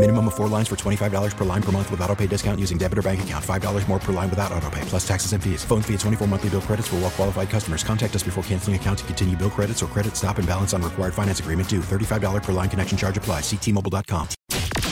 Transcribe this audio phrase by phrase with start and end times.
[0.00, 2.78] Minimum of four lines for $25 per line per month with auto pay discount using
[2.78, 3.44] debit or bank account.
[3.44, 5.62] $5 more per line without auto pay, plus taxes and fees.
[5.62, 7.84] Phone fee at 24 monthly bill credits for well qualified customers.
[7.84, 10.80] Contact us before canceling account to continue bill credits or credit stop and balance on
[10.80, 11.80] required finance agreement due.
[11.80, 13.42] $35 per line connection charge applies.
[13.42, 14.28] Ctmobile.com.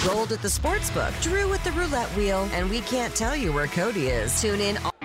[0.04, 1.22] Gold at the sportsbook.
[1.22, 4.38] Drew with the roulette wheel, and we can't tell you where Cody is.
[4.38, 4.76] Tune in.
[4.76, 4.97] All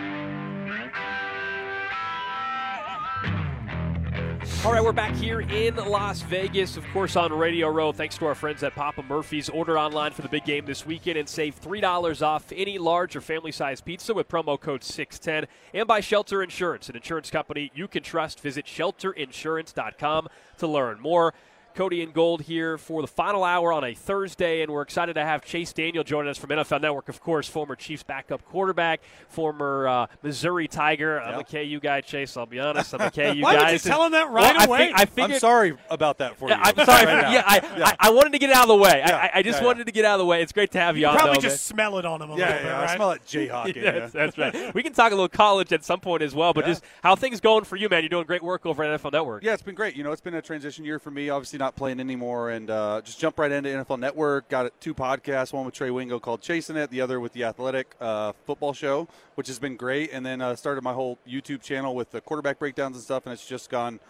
[4.72, 7.92] right, we're back here in Las Vegas, of course, on Radio Row.
[7.92, 9.50] Thanks to our friends at Papa Murphy's.
[9.50, 13.22] Order online for the big game this weekend and save $3 off any large or
[13.22, 15.50] family sized pizza with promo code 610.
[15.74, 18.40] And by Shelter Insurance, an insurance company you can trust.
[18.40, 21.34] Visit shelterinsurance.com to learn more.
[21.76, 25.24] Cody and Gold here for the final hour on a Thursday, and we're excited to
[25.24, 29.88] have Chase Daniel joining us from NFL Network, of course, former Chiefs backup quarterback, former
[29.88, 31.20] uh, Missouri Tiger.
[31.22, 32.38] I'm a KU guy, Chase.
[32.38, 32.94] I'll be honest.
[32.94, 33.64] I'm a KU Why guy.
[33.72, 34.92] would you tell him that right Well, I away?
[34.96, 36.74] I figured, I'm sorry about that for Yeah, you.
[36.78, 37.06] I'm sorry.
[37.06, 37.32] Right for- now.
[37.32, 39.02] yeah, I, I, I wanted to get it out of the way.
[39.02, 39.66] I- Yeah, I, I just yeah, yeah.
[39.68, 40.42] wanted to get out of the way.
[40.42, 41.16] It's great to have you, You on.
[41.16, 42.96] probably though, just smell it on him a Yeah, little yeah, bit, I right?
[42.96, 43.76] smell it Jayhawk.
[43.76, 44.74] Yes, that's right.
[44.76, 46.72] We can talk a little college at some point as well, but Yeah.
[46.74, 48.04] just how things going for you, man.
[48.04, 49.44] You're doing great work over at NFL Network.
[49.44, 49.96] Yeah, it's been great.
[49.96, 51.30] You know, it's been a transition year for me.
[51.30, 54.50] Obviously, not playing anymore, and uh, just jumped right into NFL Network.
[54.50, 57.96] Got two podcasts, one with Trey Wingo called Chasing It, the other with the Athletic
[58.02, 60.12] uh, Football Show, which has been great.
[60.12, 63.32] And then uh, started my whole YouTube channel with the quarterback breakdowns and stuff, and
[63.32, 64.02] it's just gone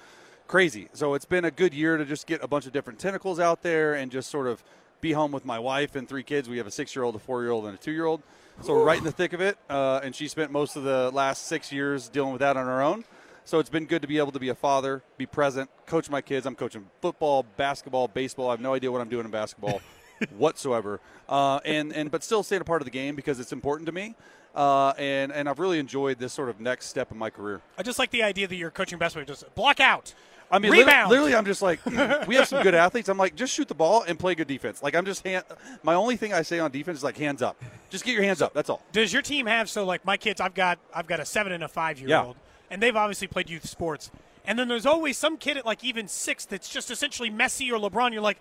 [0.47, 0.89] crazy.
[0.93, 3.61] So it's been a good year to just get a bunch of different tentacles out
[3.61, 4.63] there and just sort of
[4.99, 6.49] be home with my wife and three kids.
[6.49, 8.23] We have a six-year-old, a four-year-old, and a two-year-old.
[8.63, 11.11] So we're right in the thick of it, uh, and she spent most of the
[11.11, 13.03] last six years dealing with that on her own.
[13.45, 16.21] So it's been good to be able to be a father, be present, coach my
[16.21, 16.45] kids.
[16.45, 18.47] I'm coaching football, basketball, baseball.
[18.49, 19.81] I have no idea what I'm doing in basketball
[20.37, 23.85] whatsoever, uh, and and but still staying a part of the game because it's important
[23.87, 24.15] to me.
[24.55, 27.61] Uh, and and I've really enjoyed this sort of next step in my career.
[27.77, 29.25] I just like the idea that you're coaching basketball.
[29.25, 30.13] Just block out.
[30.51, 31.09] I mean, literally, Rebound.
[31.09, 31.83] literally, I'm just like,
[32.27, 33.09] we have some good athletes.
[33.09, 34.83] I'm like, just shoot the ball and play good defense.
[34.83, 35.43] Like, I'm just hand.
[35.81, 37.59] My only thing I say on defense is like, hands up.
[37.89, 38.53] Just get your hands up.
[38.53, 38.83] That's all.
[38.91, 40.39] Does your team have so like my kids?
[40.39, 42.35] I've got I've got a seven and a five year old,
[42.73, 44.11] and they've obviously played youth sports.
[44.45, 47.79] And then there's always some kid at like even six that's just essentially Messi or
[47.79, 48.11] LeBron.
[48.11, 48.39] You're like,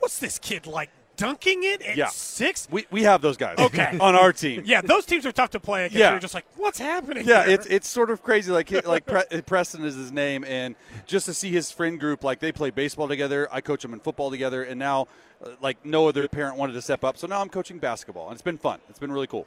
[0.00, 2.08] what's this kid like dunking it at Yeah.
[2.08, 2.66] six?
[2.70, 3.56] We, we have those guys.
[3.58, 3.96] Okay.
[4.00, 4.62] on our team.
[4.64, 5.96] Yeah, those teams are tough to play against.
[5.98, 6.10] Yeah.
[6.10, 7.24] You're just like, what's happening?
[7.24, 7.54] Yeah, here?
[7.54, 8.50] it's it's sort of crazy.
[8.50, 10.74] Like like Pre- Preston is his name, and
[11.06, 13.46] just to see his friend group, like they play baseball together.
[13.52, 15.06] I coach them in football together, and now,
[15.44, 18.32] uh, like no other parent wanted to step up, so now I'm coaching basketball, and
[18.32, 18.80] it's been fun.
[18.88, 19.46] It's been really cool.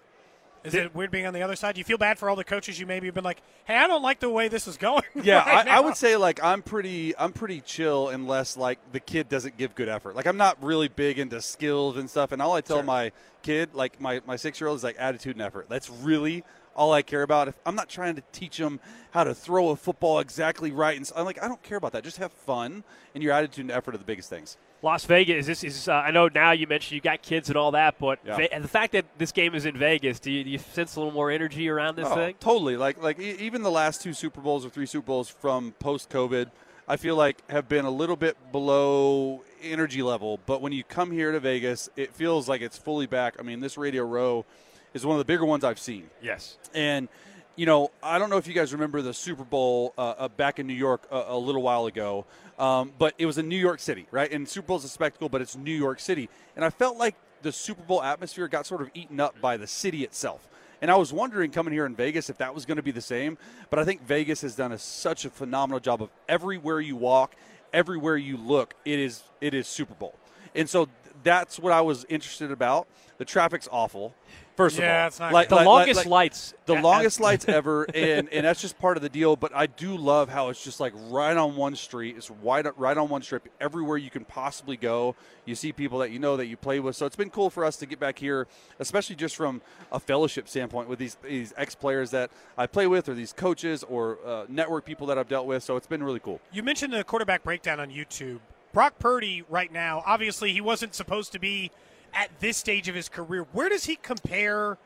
[0.64, 1.76] Is it weird being on the other side?
[1.76, 3.88] Do you feel bad for all the coaches you maybe have been like, hey, I
[3.88, 5.04] don't like the way this is going?
[5.24, 9.00] Yeah, right I, I would say like I'm pretty I'm pretty chill unless like the
[9.00, 10.16] kid doesn't give good effort.
[10.16, 12.32] Like I'm not really big into skills and stuff.
[12.32, 15.36] And all I tell my kid, like my my six year old, is like attitude
[15.36, 15.68] and effort.
[15.70, 16.44] That's really
[16.76, 17.48] all I care about.
[17.48, 18.80] If I'm not trying to teach them
[19.12, 21.94] how to throw a football exactly right, and so, I'm like I don't care about
[21.94, 22.04] that.
[22.04, 22.84] Just have fun,
[23.16, 24.58] and your attitude and effort are the biggest things.
[24.84, 25.46] Las Vegas.
[25.48, 25.88] This is.
[25.90, 28.38] Uh, I know now you mentioned you got kids and all that, but Yeah.
[28.38, 30.96] Ve- and the fact that this game is in Vegas, do you, do you sense
[30.96, 32.36] a little more energy around this Oh, thing?
[32.40, 32.78] Totally.
[32.78, 36.10] Like like e- even the last two Super Bowls or three Super Bowls from post
[36.10, 36.52] COVID,
[36.88, 40.40] I feel like have been a little bit below energy level.
[40.46, 43.36] But when you come here to Vegas, it feels like it's fully back.
[43.40, 44.46] I mean, this Radio Row
[44.94, 46.10] is one of the bigger ones I've seen.
[46.22, 46.58] Yes.
[46.76, 47.08] And
[47.56, 50.60] you know, I don't know if you guys remember the Super Bowl uh, uh, back
[50.60, 52.26] in New York a, a little while ago,
[52.58, 54.32] um, but it was in New York City, right?
[54.32, 57.16] And Super Bowl is a spectacle, but it's New York City, and I felt like
[57.42, 60.48] the Super Bowl atmosphere got sort of eaten up by the city itself.
[60.82, 63.02] And I was wondering coming here in Vegas if that was going to be the
[63.02, 63.38] same,
[63.70, 67.36] but I think Vegas has done a, such a phenomenal job of everywhere you walk,
[67.74, 70.16] everywhere you look, it is it is Super Bowl,
[70.56, 70.88] and so
[71.24, 72.88] that's what I was interested about.
[73.18, 74.14] The traffic's awful.
[74.58, 76.54] First Yeah, of all, it's not like, The like- longest like- lights.
[76.66, 79.36] the at- longest at- lights ever, and and that's just part of the deal.
[79.36, 82.18] But I do love how it's just like right on one street.
[82.18, 83.48] It's right right on one strip.
[83.62, 85.16] Everywhere you can possibly go,
[85.46, 86.96] you see people that you know that you play with.
[86.96, 88.48] So it's been cool for us to get back here,
[88.80, 89.62] especially just from
[89.92, 93.84] a fellowship standpoint with these these ex players that I play with, or these coaches,
[93.84, 95.62] or uh, network people that I've dealt with.
[95.62, 96.42] So it's been really cool.
[96.52, 98.40] You mentioned the quarterback breakdown on YouTube.
[98.74, 101.70] Brock Purdy right now, obviously he wasn't supposed to be
[102.14, 103.46] at this stage of his career.
[103.52, 104.78] Where does he compare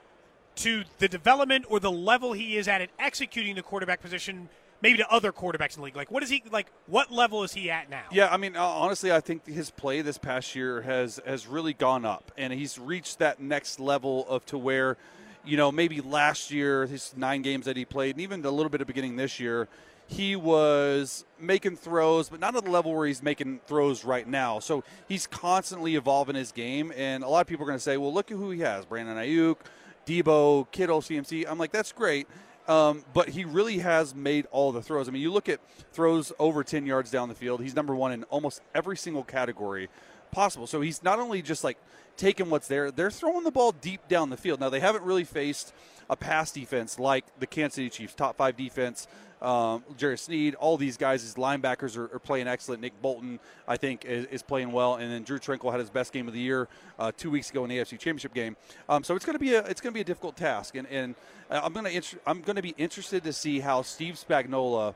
[0.56, 4.50] to the development or the level he is at at executing the quarterback position?
[4.84, 5.96] Maybe to other quarterbacks in the league.
[5.96, 6.66] Like, what is he like?
[6.88, 8.06] What level is he at now?
[8.12, 11.74] Yeah, I mean, uh, honestly, I think his play this past year has has really
[11.74, 14.98] gone up, and he's reached that next level of to where,
[15.46, 18.72] you know, maybe last year his nine games that he played, and even a little
[18.72, 19.68] bit of beginning this year,
[20.12, 24.60] he was making throws, but not at the level where he's making throws right now.
[24.60, 27.96] So he's constantly evolving his game, and a lot of people are going to say,
[27.96, 29.56] "Well, look at who he has: Brandon Aiyuk,
[30.06, 32.28] Debo, Kittle, CMC." I'm like, that's great.
[32.68, 35.08] Um, but he really has made all the throws.
[35.08, 35.62] I mean, you look at
[35.94, 39.90] throws over 10 yards down the field, he's number one in almost every single category
[40.32, 40.68] possible.
[40.68, 41.78] So he's not only just like
[42.18, 44.60] taking what's there, they're throwing the ball deep down the field.
[44.60, 45.74] Now, they haven't really faced
[46.10, 49.08] a pass defense like the Kansas City Chiefs, top five defense.
[49.42, 52.80] Um, Jerry Sneed, all these guys, his linebackers are, are, playing excellent.
[52.80, 56.14] Nick Bolton, I think, is, is, playing well, and then Drue Tranquill had his best
[56.14, 56.68] game of the year
[57.00, 58.56] uh, two weeks ago in the AFC Championship game.
[58.88, 60.88] Um, so it's going to be a it's going to be a difficult task, and,
[60.90, 61.16] and
[61.50, 64.94] I'm going to I'm going to be interested to see how Steve Spagnuolo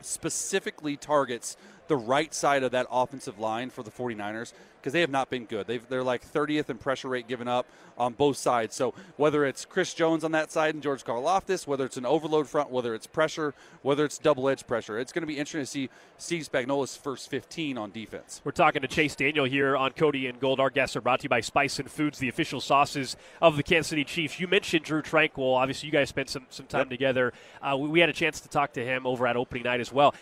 [0.00, 1.56] specifically targets
[1.88, 4.52] the right side of that offensive line for the 49ers
[4.86, 5.66] because they have not been good.
[5.66, 7.66] they are like 30th in pressure rate given up
[7.98, 8.76] on both sides.
[8.76, 12.48] So whether it's Chris Jones on that side and George Karlaftis, whether it's an overload
[12.48, 13.52] front, whether it's pressure,
[13.82, 17.28] whether it's double edge pressure, it's going to be interesting to see Steve Spagnuolo's first
[17.30, 18.40] 15 on defense.
[18.44, 20.60] We're talking to Chase Daniel here on Cody and Gold.
[20.60, 23.88] Our guests are brought to you by Spicin Foods, the official sauces of the Kansas
[23.88, 24.38] City Chiefs.
[24.38, 25.56] You mentioned Drue Tranquill.
[25.56, 26.90] Obviously, you guys spent some, some time yep.
[26.90, 27.32] together.
[27.60, 29.92] Uh, we, we had a chance to talk to him over at opening night as
[29.92, 30.14] well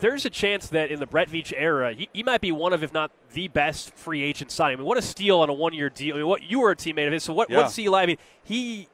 [0.00, 2.82] there's a chance that in the Brett Veach era, he, he, might be one of,
[2.82, 4.76] if not the best free agent signing.
[4.76, 6.16] I mean, what a steal on a one-year deal.
[6.16, 7.58] I mean, what you were a teammate of his, so what, yeah.
[7.58, 8.04] what's he like?
[8.04, 8.88] I mean, he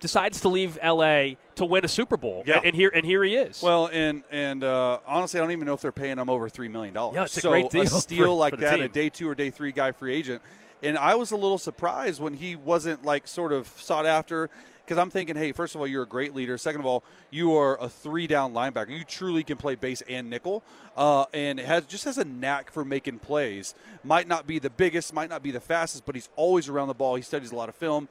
[0.00, 1.36] decides to leave L.A.
[1.56, 2.56] to win a Super Bowl, yeah.
[2.56, 3.62] and, and here and here he is.
[3.62, 6.68] Well, and and uh, honestly, I don't even know if they're paying him over three
[6.68, 7.14] million dollars.
[7.14, 7.82] Yeah, it's so a great deal.
[7.82, 8.84] A steal for, like for that, team.
[8.84, 10.42] a day two or day three guy free agent.
[10.82, 14.48] And I was a little surprised when he wasn't like sort of sought after
[14.90, 16.58] because I'm thinking, hey, first of all, you're a great leader.
[16.58, 18.90] Second of all, you are a three down linebacker.
[18.90, 20.64] You truly can play base and nickel,
[20.96, 23.76] uh, and has just has a knack for making plays.
[24.02, 26.94] Might not be the biggest, might not be the fastest, but he's always around the
[26.94, 27.14] ball.
[27.14, 28.08] He studies a lot of film.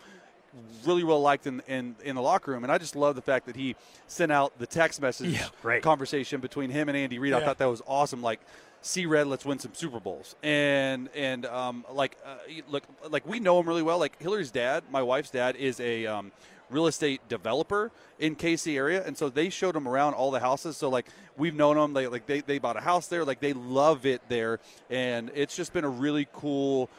[0.86, 3.46] Really well liked in, in, in the locker room, and I just love the fact
[3.48, 3.76] that he
[4.08, 7.32] sent out the text message yeah, conversation between him and Andy Reid.
[7.32, 7.40] Yeah.
[7.40, 8.22] I thought that was awesome.
[8.22, 8.40] Like,
[8.82, 12.38] see red let's win some super bowls and and um, like uh,
[12.70, 16.06] look like we know him really well like hillary's dad my wife's dad is a
[16.06, 16.32] um,
[16.70, 20.78] real estate developer in KC area, and so they showed him around all the houses.
[20.78, 21.08] So like
[21.38, 24.22] we've known them, they like they, they bought a house there, like they love it
[24.30, 26.90] there, and it's just been a really cool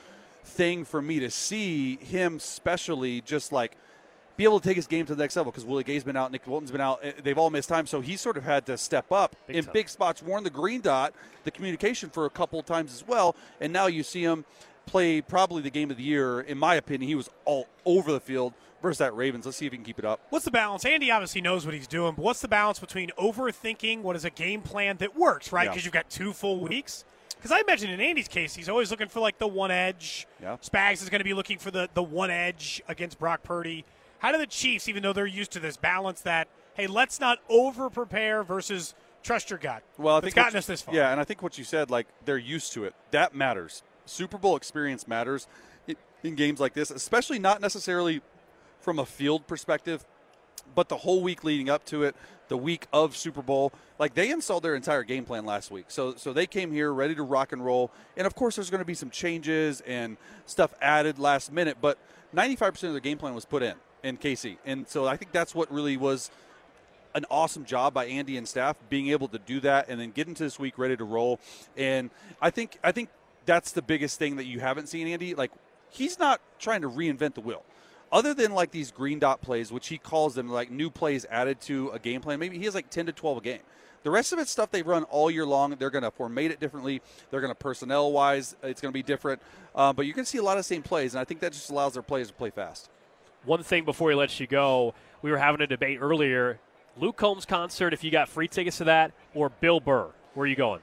[0.44, 3.76] thing for me to see him, especially just like
[4.36, 6.32] be able to take his game to the next level because Willie Gay's been out,
[6.32, 7.00] Nick Bolton's been out.
[7.02, 9.64] Eh, they've all missed time, so he sort of had to step up big in
[9.64, 9.72] time.
[9.74, 11.12] big spots, worn the green dot,
[11.44, 14.44] the communication for a couple of times as well, and now you see him
[14.86, 16.40] play probably the game of the year.
[16.40, 19.46] In my opinion, he was all over the field versus that Ravens.
[19.46, 20.20] Let's see if he can keep it up.
[20.30, 20.84] What's the balance?
[20.84, 24.30] Andy obviously knows what he's doing, but what's the balance between overthinking what is a
[24.30, 25.68] game plan that works, right?
[25.68, 25.86] Because yeah.
[25.86, 27.04] you've got two full weeks.
[27.36, 30.26] Because I imagine in Andy's case, he's always looking for like the one edge.
[30.42, 30.56] Yeah.
[30.62, 33.84] Spags is going to be looking for the, the one edge against Brock Purdy.
[34.18, 36.48] How do the Chiefs, even though they're used to this, balance that?
[36.74, 39.82] Hey, let's not over prepare versus trust your gut.
[39.96, 40.94] Well, I think gotten you, us this far.
[40.94, 42.94] Yeah, and I think what you said, like they're used to it.
[43.10, 43.82] That matters.
[44.04, 45.46] Super Bowl experience matters
[46.22, 48.20] in games like this, especially not necessarily
[48.80, 50.04] from a field perspective,
[50.74, 52.14] but the whole week leading up to it,
[52.48, 55.86] the week of Super Bowl, like they installed their entire game plan last week.
[55.88, 57.90] So so they came here ready to rock and roll.
[58.16, 61.98] And of course there's going to be some changes and stuff added last minute, but
[62.34, 64.56] 95% of the game plan was put in in KC.
[64.64, 66.30] And so I think that's what really was
[67.14, 70.28] an awesome job by Andy and staff being able to do that and then get
[70.28, 71.40] into this week ready to roll.
[71.76, 72.10] And
[72.40, 73.10] I think I think
[73.46, 75.50] that's the biggest thing that you haven't seen Andy like
[75.90, 77.64] he's not trying to reinvent the wheel
[78.12, 81.60] other than like these green dot plays, which he calls them like new plays added
[81.62, 83.60] to a game plan, maybe he has like 10 to 12 a game.
[84.02, 85.76] The rest of it's stuff they run all year long.
[85.78, 87.02] They're going to formate it differently.
[87.30, 89.42] They're going to personnel wise, it's going to be different.
[89.74, 91.70] Uh, but you can see a lot of same plays, and I think that just
[91.70, 92.88] allows their players to play fast.
[93.44, 96.58] One thing before he lets you go, we were having a debate earlier.
[96.98, 100.46] Luke Combs concert, if you got free tickets to that, or Bill Burr, where are
[100.46, 100.80] you going?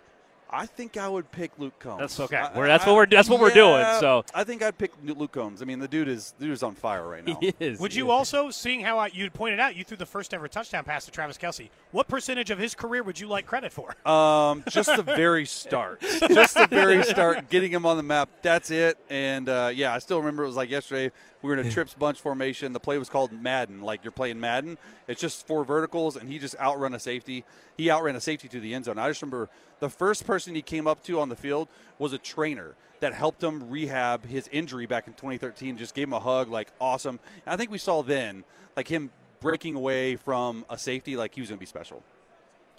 [0.49, 1.99] I think I would pick Luke Combs.
[1.99, 2.37] That's okay.
[2.37, 3.85] I, that's what we're that's what yeah, we're doing.
[3.99, 5.61] So I think I'd pick Luke Combs.
[5.61, 7.37] I mean, the dude is the dude is on fire right now.
[7.39, 7.79] He is.
[7.79, 10.83] Would you also, seeing how I, you pointed out, you threw the first ever touchdown
[10.83, 11.69] pass to Travis Kelce.
[11.91, 13.95] What percentage of his career would you like credit for?
[14.07, 16.01] Um, just the very start.
[16.01, 18.29] just the very start, getting him on the map.
[18.41, 18.97] That's it.
[19.09, 21.11] And uh, yeah, I still remember it was like yesterday.
[21.41, 22.73] We were in a trips bunch formation.
[22.73, 24.77] The play was called Madden, like you're playing Madden.
[25.07, 27.45] It's just four verticals, and he just outrun a safety.
[27.77, 28.97] He outran a safety to the end zone.
[28.97, 29.49] I just remember
[29.79, 31.67] the first person person he came up to on the field
[31.97, 35.79] was a trainer that helped him rehab his injury back in 2013.
[35.79, 37.19] Just gave him a hug, like awesome.
[37.43, 38.43] And I think we saw then,
[38.75, 42.03] like him breaking away from a safety, like he was going to be special.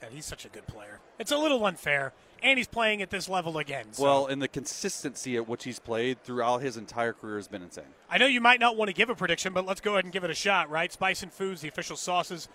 [0.00, 1.00] God, he's such a good player.
[1.19, 2.12] It's a little unfair,
[2.45, 3.87] and he's playing at this level again.
[3.91, 4.05] So.
[4.05, 7.93] Well, and the consistency at which he's played throughout his entire career has been insane.
[8.09, 10.12] I know you might not want to give a prediction, but let's go ahead and
[10.12, 10.97] give it a shot, right?
[10.97, 12.49] Spicin Foods, the official sauces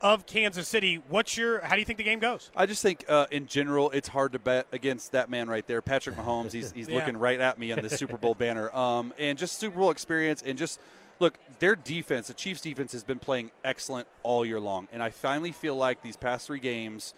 [0.00, 1.02] of Kansas City.
[1.08, 1.60] What's your?
[1.60, 2.50] How do you think the game goes?
[2.56, 5.82] I just think, uh, in general, it's hard to bet against that man right there,
[5.82, 6.52] Patrick Mahomes.
[6.52, 6.96] He's, he's Yeah.
[6.96, 10.42] looking right at me on the Super Bowl banner, um, and just Super Bowl experience,
[10.44, 10.80] and just
[11.18, 15.10] look, their defense, the Chiefs' defense, has been playing excellent all year long, and I
[15.10, 17.12] finally feel like these past three games,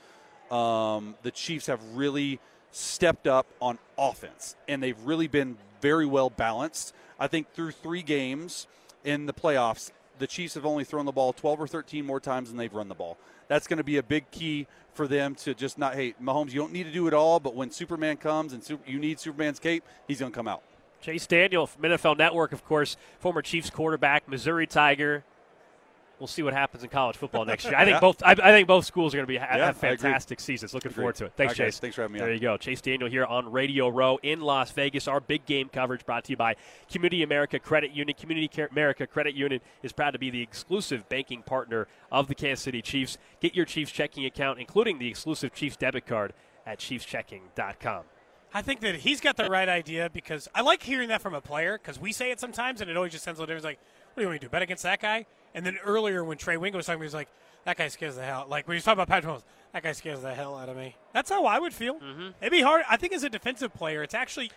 [0.51, 2.41] um, the Chiefs have really
[2.73, 6.95] stepped up on offense, and they've really been very well balanced.
[7.21, 8.67] I think through three games
[9.05, 12.49] in the playoffs, the Chiefs have only thrown the ball 12 or 13 more times
[12.49, 13.19] than they've run the ball.
[13.49, 16.61] That's going to be a big key for them to just not, hey, Mahomes, you
[16.61, 19.85] don't need to do it all, but when Superman comes and you need Superman's cape,
[20.07, 20.62] he's going to come out.
[21.00, 25.25] Chase Daniel from NFL Network, of course, former Chiefs quarterback, Missouri Tiger.
[26.23, 27.75] We'll see what happens in college football next year.
[27.75, 28.00] I think Yeah.
[28.00, 28.23] both.
[28.23, 30.73] I, I think both schools are going to be ha- Yeah, have fantastic seasons.
[30.73, 31.02] Looking Agreed.
[31.02, 31.33] forward to it.
[31.37, 31.75] Thanks, All right, guys.
[31.75, 31.79] Chase.
[31.81, 32.35] Thanks for having me There on.
[32.35, 35.09] you go, Chase Daniel here on Radio Row in Las Vegas.
[35.09, 36.55] Our big game coverage brought to you by
[36.88, 38.17] Community America Credit Union.
[38.17, 42.62] Community America Credit Union is proud to be the exclusive banking partner of the Kansas
[42.62, 43.19] City Chiefs.
[43.41, 48.05] Get your Chiefs checking account, including the exclusive Chiefs debit card, at ChiefsChecking.com.
[48.55, 51.41] I think that he's got the right idea because I like hearing that from a
[51.41, 53.75] player because we say it sometimes and it always just sounds a little different.
[53.76, 54.50] It's like, what do you want me to do?
[54.50, 55.26] Bet against that guy?
[55.54, 57.28] And then earlier when Trey Wingo was talking, he was like,
[57.64, 58.47] that guy scares the hell.
[58.49, 60.76] Like when he was talking about Patrick Mahomes, that guy scares the hell out of
[60.76, 60.97] me.
[61.12, 61.94] That's how I would feel.
[61.94, 62.28] Mm-hmm.
[62.40, 62.85] It'd be hard.
[62.90, 64.50] I think as a defensive player, it's actually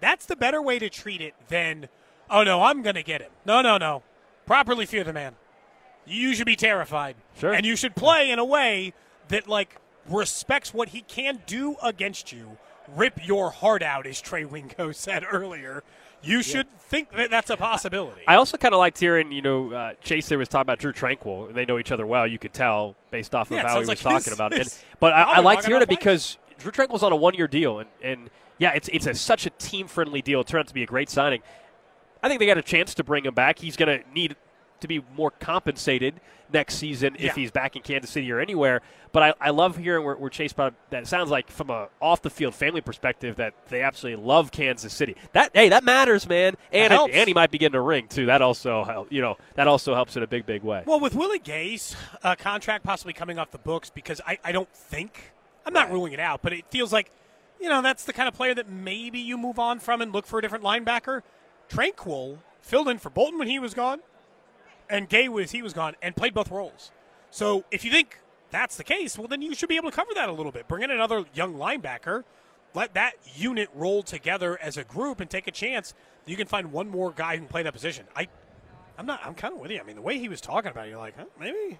[0.00, 1.88] that's the better way to treat it than,
[2.30, 3.30] oh no, I'm gonna get him.
[3.44, 4.02] No, no, no.
[4.46, 5.34] Properly fear the man.
[6.06, 7.16] You should be terrified.
[7.38, 7.52] Sure.
[7.52, 8.94] And you should play in a way
[9.28, 9.76] that like
[10.08, 12.58] respects what he can do against you.
[12.94, 15.82] Rip your heart out, as Trey Wingo said earlier.
[16.22, 18.22] You should think that that's a possibility.
[18.26, 20.92] I also kind of liked hearing, you know, uh, Chase there was talking about Drue
[20.92, 21.46] Tranquill.
[21.48, 22.26] and They know each other well.
[22.26, 24.52] You could tell based off Yeah, of it how he was like talking his- about
[24.52, 24.60] it.
[24.62, 27.88] And, but I, I liked hearing it because Drue Tranquill's on a one-year deal, and,
[28.02, 30.40] and yeah, it's it's a, such a team-friendly deal.
[30.40, 31.42] It turned out to be a great signing.
[32.22, 33.58] I think they got a chance to bring him back.
[33.58, 34.34] He's going to need
[34.80, 36.20] to be more compensated
[36.52, 37.26] next season Yeah.
[37.28, 38.80] if he's back in Kansas City or anywhere.
[39.12, 42.22] But I, I love hearing where, where Chase brought that sounds like from a off
[42.22, 45.16] the field family perspective that they absolutely love Kansas City.
[45.32, 46.54] That hey, that matters, man.
[46.72, 47.14] And helps.
[47.14, 48.26] and he might be getting a ring too.
[48.26, 50.82] That also help, you know that also helps in a big big way.
[50.86, 54.70] Well, with Willie Gay's uh, contract possibly coming off the books, because I, I don't
[54.72, 55.32] think
[55.64, 57.10] I'm not ruling it out, but it feels like
[57.58, 60.26] you know that's the kind of player that maybe you move on from and look
[60.26, 61.22] for a different linebacker.
[61.70, 64.00] Tranquill filled in for Bolton when he was gone,
[64.90, 66.90] and Gay was he was gone and played both roles.
[67.30, 68.18] So if you think
[68.50, 70.68] that's the case, well then you should be able to cover that a little bit.
[70.68, 72.24] Bring in another young linebacker.
[72.74, 75.94] Let that unit roll together as a group and take a chance.
[76.26, 78.06] You can find one more guy who can play that position.
[78.14, 78.28] I
[78.98, 79.20] I'm not.
[79.24, 79.78] I'm kind of with you.
[79.80, 81.78] I mean, the way he was talking about it, you're like, huh, maybe,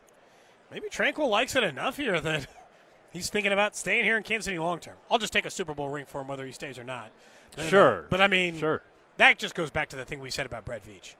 [0.70, 2.46] maybe Tranquill likes it enough here that
[3.10, 4.96] he's thinking about staying here in Kansas City long term.
[5.10, 7.10] I'll just take a Super Bowl ring for him whether he stays or not.
[7.56, 8.06] Uh, Sure.
[8.10, 8.82] but I mean, Sure.
[9.16, 11.14] That just goes back to the thing we said about Brett Veach.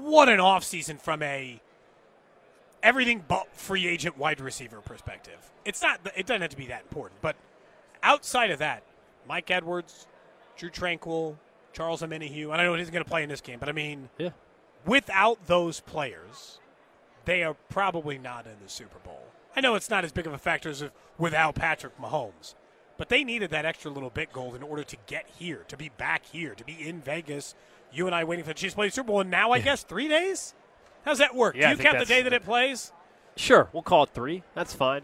[0.00, 1.60] What an offseason from a
[2.82, 5.50] everything but free agent wide receiver perspective.
[5.64, 6.00] It's not.
[6.16, 7.36] It doesn't have to be that important, but
[8.02, 8.82] outside of that,
[9.28, 10.06] Mike Edwards,
[10.56, 11.36] Drue Tranquill,
[11.72, 14.08] Charles Omenihu, and I know he's going to play in this game, but I mean,
[14.18, 14.30] Yeah.
[14.84, 16.58] without those players,
[17.24, 19.22] they are probably not in the Super Bowl.
[19.56, 22.54] I know it's not as big of a factor as if without Patrick Mahomes,
[22.98, 25.88] but they needed that extra little bit gold in order to get here, to be
[25.88, 27.54] back here, to be in Vegas.
[27.96, 29.60] You and I waiting for the Chiefs to play the Super Bowl, and now I
[29.60, 30.54] guess three days.
[31.04, 31.56] How's that work?
[31.56, 32.92] Yeah, Do you count the day that it plays?
[33.36, 34.42] Sure, we'll call it three.
[34.54, 35.02] That's fine.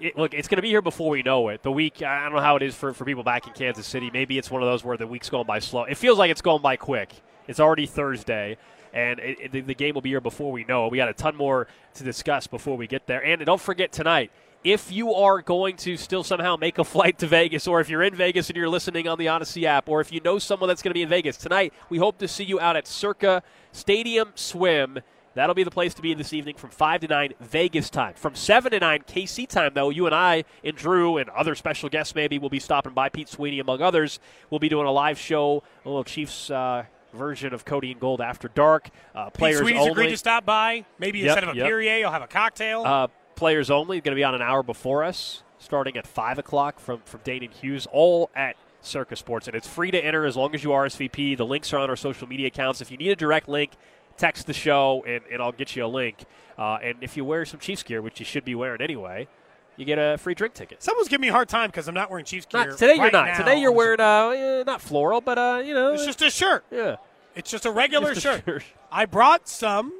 [0.00, 1.62] It, look, it's going to be here before we know it.
[1.62, 4.10] The week, I don't know how it is for, for people back in Kansas City.
[4.12, 5.84] Maybe it's one of those where the week's going by slow.
[5.84, 7.12] It feels like it's going by quick.
[7.46, 8.56] It's already Thursday,
[8.92, 10.92] and it, it- the, the game will be here before we know it.
[10.92, 13.24] We got a ton more to discuss before we get there.
[13.24, 14.30] And don't forget tonight,
[14.64, 18.02] if you are going to still somehow make a flight to Vegas, or if you're
[18.02, 20.82] in Vegas and you're listening on the Audacy app, or if you know someone that's
[20.82, 24.32] going to be in Vegas tonight, we hope to see you out at Circa Stadium
[24.34, 24.98] Swim.
[25.34, 28.14] That'll be the place to be this evening from 5 to 9 Vegas time.
[28.14, 31.88] From 7 to 9 KC time, though, you and I and Drew and other special
[31.88, 33.08] guests maybe will be stopping by.
[33.08, 34.18] Pete Sweeney, among others,
[34.50, 36.84] will be doing a live show, a little Chiefs uh,
[37.14, 38.90] version of Cody and Gold After Dark.
[39.14, 39.92] Uh, Pete Sweeney's only.
[39.92, 40.84] agreed to stop by.
[40.98, 41.66] Maybe Yep, instead of a yep.
[41.66, 42.82] Perrier, you'll have a cocktail.
[42.84, 43.06] Uh,
[43.38, 47.00] players only, going to be on an hour before us, starting at 5 o'clock from,
[47.04, 49.46] from Dane and Hughes, all at Circa Sports.
[49.46, 51.36] And it's free to enter as long as you RSVP.
[51.36, 52.80] The links are on our social media accounts.
[52.80, 53.72] If you need a direct link,
[54.16, 56.24] text the show and, and I'll get you a link.
[56.58, 59.28] Uh, and if you wear some Chiefs gear, which you should be wearing anyway,
[59.76, 60.82] you get a free drink ticket.
[60.82, 62.66] Someone's giving me a hard time because I'm not wearing Chiefs gear.
[62.70, 63.26] Not, today you're not.
[63.28, 63.36] now.
[63.38, 66.64] Today you're wearing uh not floral, but uh you know It's just a shirt.
[66.72, 66.96] yeah.
[67.36, 68.44] It's just a regular Just a shirt.
[68.44, 68.64] shirt.
[68.90, 69.92] I brought some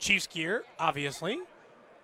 [0.00, 1.38] Chiefs gear, obviously,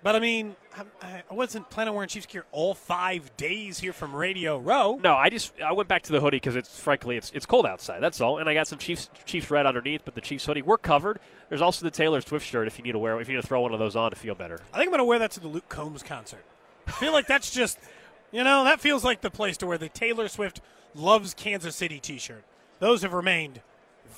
[0.03, 0.57] but I mean,
[1.03, 4.99] I, I wasn't planning on wearing Chiefs gear all five days here from Radio Row.
[5.03, 7.67] No, I just I went back to the hoodie because it's frankly it's it's cold
[7.67, 8.01] outside.
[8.01, 10.79] That's all, and I got some Chiefs Chiefs red underneath, but the Chiefs hoodie we're
[10.79, 11.21] covered.
[11.49, 13.47] There's also the Taylor Swift shirt if you need to wear if you need to
[13.47, 14.61] throw one of those on to feel better.
[14.73, 16.45] I think I'm going to wear that to the Luke Combs concert.
[16.87, 17.79] I feel like that's just,
[18.33, 20.61] you know, that feels like the place to wear the Taylor Swift
[20.95, 22.43] loves Kansas City T-shirt.
[22.81, 23.61] Those have remained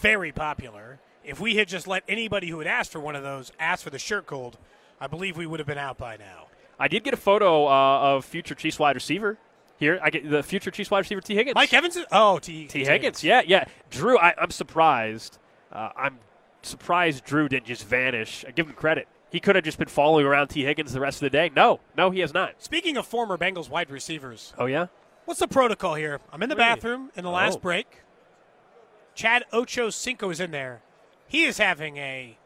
[0.01, 1.01] very popular.
[1.25, 3.91] If we had just let anybody who had asked for one of those ask for
[3.91, 4.57] the shirt gold,
[5.03, 6.47] I believe we would have been out by now.
[6.79, 9.37] I did get a photo uh, of future Chiefs wide receiver
[9.79, 9.99] here.
[10.01, 11.57] I get the future Chiefs wide receiver Tee Higgins.
[11.57, 11.99] Mike Evans.
[12.13, 12.67] Oh, T.
[12.69, 13.25] Tee Higgins.
[13.25, 13.65] Yeah, yeah.
[13.91, 15.39] Drew, I, I'm surprised.
[15.73, 16.19] Uh, I'm
[16.63, 18.45] surprised Drew didn't just vanish.
[18.47, 19.09] I give him credit.
[19.31, 21.51] He could have just been following around Tee Higgins the rest of the day.
[21.57, 22.63] No, no, he has not.
[22.63, 24.87] Speaking of former Bengals wide receivers, Oh yeah.
[25.25, 26.21] what's the protocol here?
[26.33, 27.61] I'm in the bathroom in the last Oh.
[27.61, 28.03] break.
[29.17, 30.83] Chad Ocho Cinco is in there.
[31.27, 32.39] He is having a,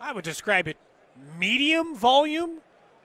[0.00, 0.76] I would describe it,
[1.38, 2.58] medium volume,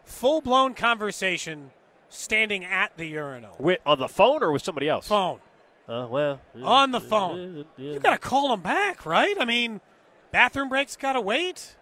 [0.06, 1.72] full blown conversation
[2.10, 3.56] standing at the urinal.
[3.60, 5.08] With, on the phone or with somebody else?
[5.08, 5.40] Phone.
[5.88, 7.66] Uh, well, On the phone.
[7.78, 9.36] You got to call him back, right?
[9.40, 9.82] I mean,
[10.32, 11.76] bathroom breaks got to wait.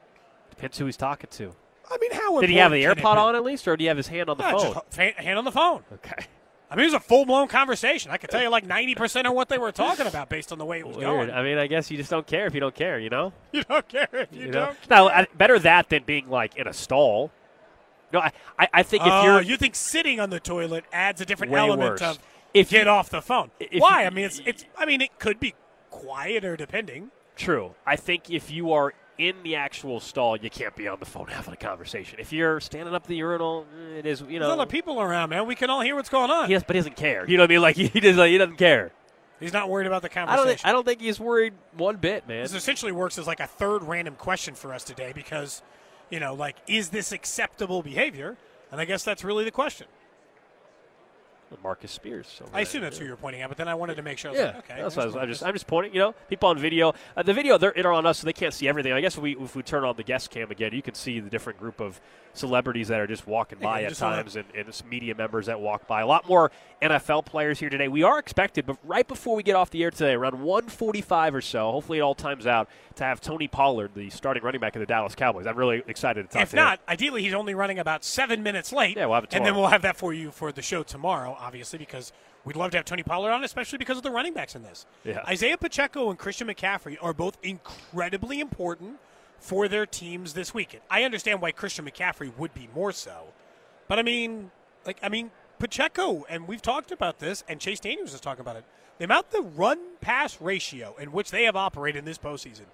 [0.49, 1.53] Depends who he's talking to.
[1.89, 3.75] I mean, how Did he have the important can it AirPod on at least, or
[3.75, 4.73] did he have his hand on the Ah, phone?
[4.89, 5.83] just hand on the phone.
[5.93, 6.25] Okay.
[6.71, 8.11] I mean, it was a full blown conversation.
[8.11, 10.63] I could tell you like 90% of what they were talking about based on the
[10.65, 11.05] way it was Weird.
[11.07, 11.29] going.
[11.29, 13.33] I mean, I guess you just don't care if you don't care, you know?
[13.51, 14.65] You don't care if you, You know?
[14.67, 14.89] don't.
[14.89, 17.29] Now, I, better that than being like in a stall.
[18.13, 18.31] No, I,
[18.73, 21.91] I, think if Oh, you're you think sitting on the toilet adds a different element
[21.91, 22.01] worse.
[22.01, 22.19] of
[22.53, 23.51] If get you- off the phone?
[23.77, 24.01] Why?
[24.01, 24.65] you- I mean, it's it's.
[24.77, 25.55] I mean, it could be
[25.89, 27.11] quieter depending.
[27.35, 31.05] true, I think if you are in the actual stall, you can't be on the
[31.05, 32.19] phone having a conversation.
[32.19, 35.29] If you're standing up the urinal, it is you There's a lot of people around,
[35.29, 35.45] man.
[35.45, 36.49] We can all hear what's going on.
[36.49, 37.29] Does, but he doesn't care.
[37.29, 37.61] You know what I mean?
[37.61, 38.91] Like he does, like, he doesn't care.
[39.39, 40.27] He's not worried about the I don't.
[40.27, 40.57] conversation.
[40.57, 42.43] Think, I don't think he's worried one bit, man.
[42.43, 45.61] This essentially works as like a third random question for us today because,
[46.09, 48.37] you know, like, is this acceptable behavior?
[48.71, 49.87] And I guess that's really the question.
[51.63, 52.41] Marcus Spears.
[52.53, 54.33] I assume that's who you're pointing at, but then I wanted to make sure.
[54.33, 54.81] Yeah, like, okay.
[54.81, 55.93] that's what I was, I'm just I'm just pointing.
[55.93, 56.93] You know, people on video.
[57.15, 58.93] Uh, the video they're, they're on us, so they can't see everything.
[58.93, 61.19] I guess if we if we turn on the guest cam again, you can see
[61.19, 61.99] the different group of
[62.33, 65.59] celebrities that are just walking Yeah, by at times, and, and some media members that
[65.59, 66.01] walk by.
[66.01, 67.87] A lot more NFL players here today.
[67.87, 71.41] We are expected, but right before we get off the air today, around 1:45 or
[71.41, 74.79] so, hopefully it all times out to have Tony Pollard, the starting running back of
[74.79, 75.47] the Dallas Cowboys.
[75.47, 76.59] I'm really excited to talk If to him.
[76.59, 78.97] If not, ideally he's only running about seven minutes late.
[78.97, 81.35] Yeah, we'll have it And then we'll have that for you for the show tomorrow,
[81.41, 82.13] obviously, because
[82.45, 84.85] we'd love to have Tony Pollard on, especially because of the running backs in this.
[85.03, 85.23] Yeah.
[85.27, 88.97] Isaiah Pacheco and Christian McCaffrey are both incredibly important
[89.39, 90.83] for their teams this weekend.
[90.89, 93.25] I understand why Christian McCaffrey would be more so.
[93.87, 94.51] But I mean,
[94.85, 98.55] like I mean, Pacheco, and we've talked about this, and Chase Daniels is talking about
[98.55, 98.65] it.
[98.99, 102.65] The amount the run pass ratio in which they have operated in this postseason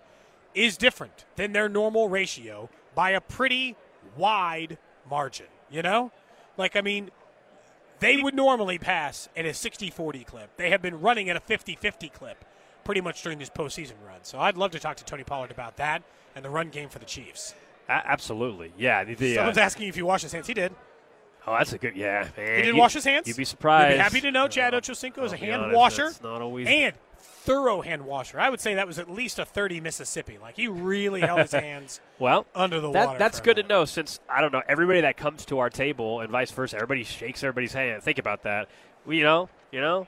[0.53, 3.75] is different than their normal ratio by a pretty
[4.17, 4.77] wide
[5.09, 5.47] margin.
[5.69, 6.11] You know?
[6.57, 7.11] Like, I mean,
[7.99, 10.55] they would normally pass at a 60 40 clip.
[10.57, 12.43] They have been running at a 50 50 clip
[12.83, 14.19] pretty much during this postseason run.
[14.23, 16.03] So I'd love to talk to Tony Pollard about that
[16.35, 17.53] and the run game for the Chiefs.
[17.89, 19.03] A- absolutely, yeah.
[19.03, 20.47] The, the, uh, Someone's asking if he washed his hands.
[20.47, 20.73] He did.
[21.45, 21.95] oh, that's a good.
[21.95, 22.55] Yeah, man.
[22.57, 23.27] He did You- wash his hands.
[23.27, 23.91] You'd be surprised.
[23.91, 26.93] You'd be happy to know Chad Ochocinco is a hand honest, washer not always- and
[27.47, 28.39] thorough hand washer.
[28.39, 30.37] I would say that was at least a 30 Mississippi.
[30.37, 33.19] Like he really held his hands Well, under the that, water.
[33.19, 36.29] That's good to know since, I don't know, everybody that comes to our table and
[36.29, 38.03] vice versa, everybody shakes everybody's hand.
[38.03, 38.67] Think about that.
[39.05, 40.07] We, you know, you know,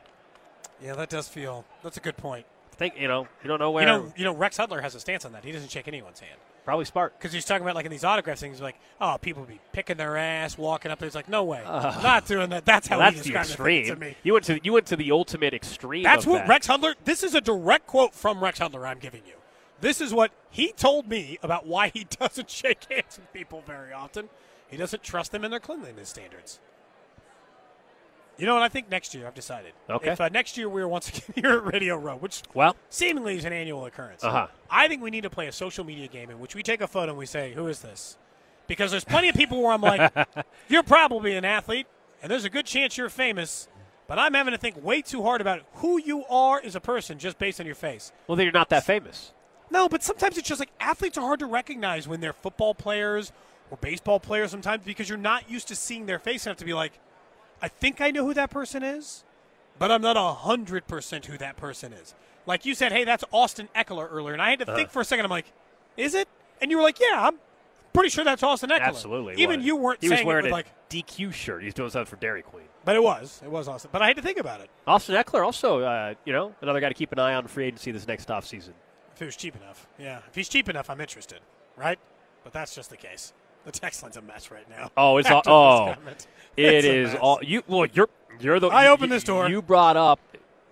[0.83, 1.63] Yeah, that does feel.
[1.81, 2.45] That's a good point.
[2.73, 3.83] think, you know, you don't know where.
[3.83, 5.45] You know, you know, Rex Hudler has a stance on that.
[5.45, 6.39] He doesn't shake anyone's hand.
[6.65, 7.17] Probably smart.
[7.17, 10.17] Because he's talking about like in these autograph things, like, oh, people be picking their
[10.17, 11.07] ass, walking up there.
[11.07, 12.65] It's like, no way, uh, not doing that.
[12.65, 13.85] That's how Well, he that's the extreme.
[13.87, 14.15] to me.
[14.23, 16.03] You went to you went to the ultimate extreme.
[16.03, 16.47] That's what that.
[16.49, 16.95] Rex Hudler.
[17.05, 18.87] This is a direct quote from Rex Hudler.
[18.87, 19.33] I'm giving you.
[19.81, 23.93] This is what he told me about why he doesn't shake hands with people very
[23.93, 24.29] often.
[24.67, 26.59] He doesn't trust them in their cleanliness standards.
[28.39, 28.63] You know what?
[28.63, 29.73] I think next year I've decided.
[29.89, 30.11] Okay.
[30.11, 33.45] If uh, next year we're once again here at Radio Row, which Well, seemingly is
[33.45, 34.23] an annual occurrence.
[34.23, 34.47] Uh-huh.
[34.69, 36.87] I think we need to play a social media game in which we take a
[36.87, 38.17] photo and we say, "Who is this?"
[38.67, 40.11] Because there's plenty of people where I'm like,
[40.69, 41.87] "You're probably an athlete,
[42.21, 43.67] and there's a good chance you're famous."
[44.07, 47.19] But I'm having to think way too hard about who you are as a person
[47.19, 48.11] just based on your face.
[48.27, 49.33] well, then you're not that famous.
[49.69, 53.31] No, but sometimes it's just like athletes are hard to recognize when they're football players
[53.69, 56.73] or baseball players sometimes because you're not used to seeing their face enough to be
[56.73, 56.93] like,
[57.61, 59.23] I think I know who that person is,
[59.77, 62.13] but I'm not hundred percent who that person is.
[62.45, 65.05] Like you said, hey, that's Austin Ekeler earlier, and I had to think for a
[65.05, 65.25] second.
[65.25, 65.51] I'm like,
[65.97, 66.27] is it?
[66.61, 67.39] And you were like, yeah, I'm
[67.93, 68.81] Pretty sure that's Austin Ekeler.
[68.81, 69.35] Absolutely.
[69.41, 69.65] Even was.
[69.65, 71.63] you weren't He saying was wearing it a like, DQ shirt.
[71.63, 72.65] He's doing something for Dairy Queen.
[72.85, 73.41] but it was.
[73.43, 73.89] It was Austin.
[73.91, 74.69] But I had to think about it.
[74.85, 77.91] Austin Ekeler, also, uh, you know, another guy to keep an eye on free agency
[77.91, 78.73] this next offseason.
[79.13, 79.87] If he was cheap enough.
[79.97, 80.19] Yeah.
[80.29, 81.39] If he's cheap enough, I'm interested.
[81.75, 81.99] Right?
[82.43, 83.33] But that's just the case.
[83.65, 84.91] The text line's a mess right now.
[84.95, 85.95] Oh, it's all, oh,
[86.57, 87.63] it is all you.
[87.67, 88.67] Well, you're you're the.
[88.67, 89.49] I you- opened this door.
[89.49, 90.19] You brought up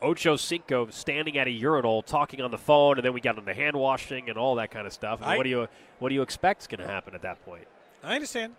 [0.02, 3.54] Ocho Cinco standing at a urinal talking on the phone, and then we got into
[3.54, 5.20] hand washing and all that kind of stuff.
[5.22, 5.68] I what do you
[6.00, 7.68] what do you expect is going to happen at that point?
[8.04, 8.56] I understand.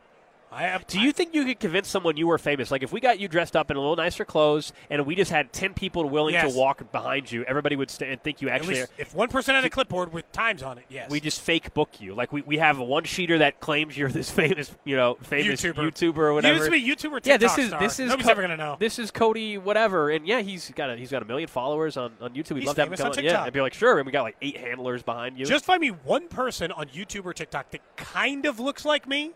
[0.51, 0.87] I have.
[0.87, 2.71] Do you think you could convince someone you were famous?
[2.71, 5.31] Like if we got you dressed up in a little nicer clothes, and we just
[5.31, 6.51] had ten people willing Yes.
[6.53, 8.75] to walk behind you, everybody would stand and think you At actually.
[8.77, 11.11] least if one person had a clipboard with times on it, yes.
[11.11, 12.15] we just fake book you.
[12.15, 15.61] Like we, we have a one sheeter that claims you're this famous, you know, famous
[15.61, 15.75] YouTuber.
[15.75, 16.55] YouTuber, or You whatever.
[16.55, 17.81] used to be YouTuber, yeah, this is star.
[17.81, 18.77] this is Nobody's Co- ever gonna know.
[18.81, 22.13] This is Cody, whatever, and yeah, he's got a he's got a million followers on,
[22.21, 22.53] on YouTube.
[22.53, 23.25] We'd He's love to have him come on on.
[23.25, 23.47] Yeah, TikTok.
[23.49, 25.45] I'd be like, sure, and we got like eight handlers behind you.
[25.45, 29.33] Just find me one person on YouTube or TikTok that kind of looks like me,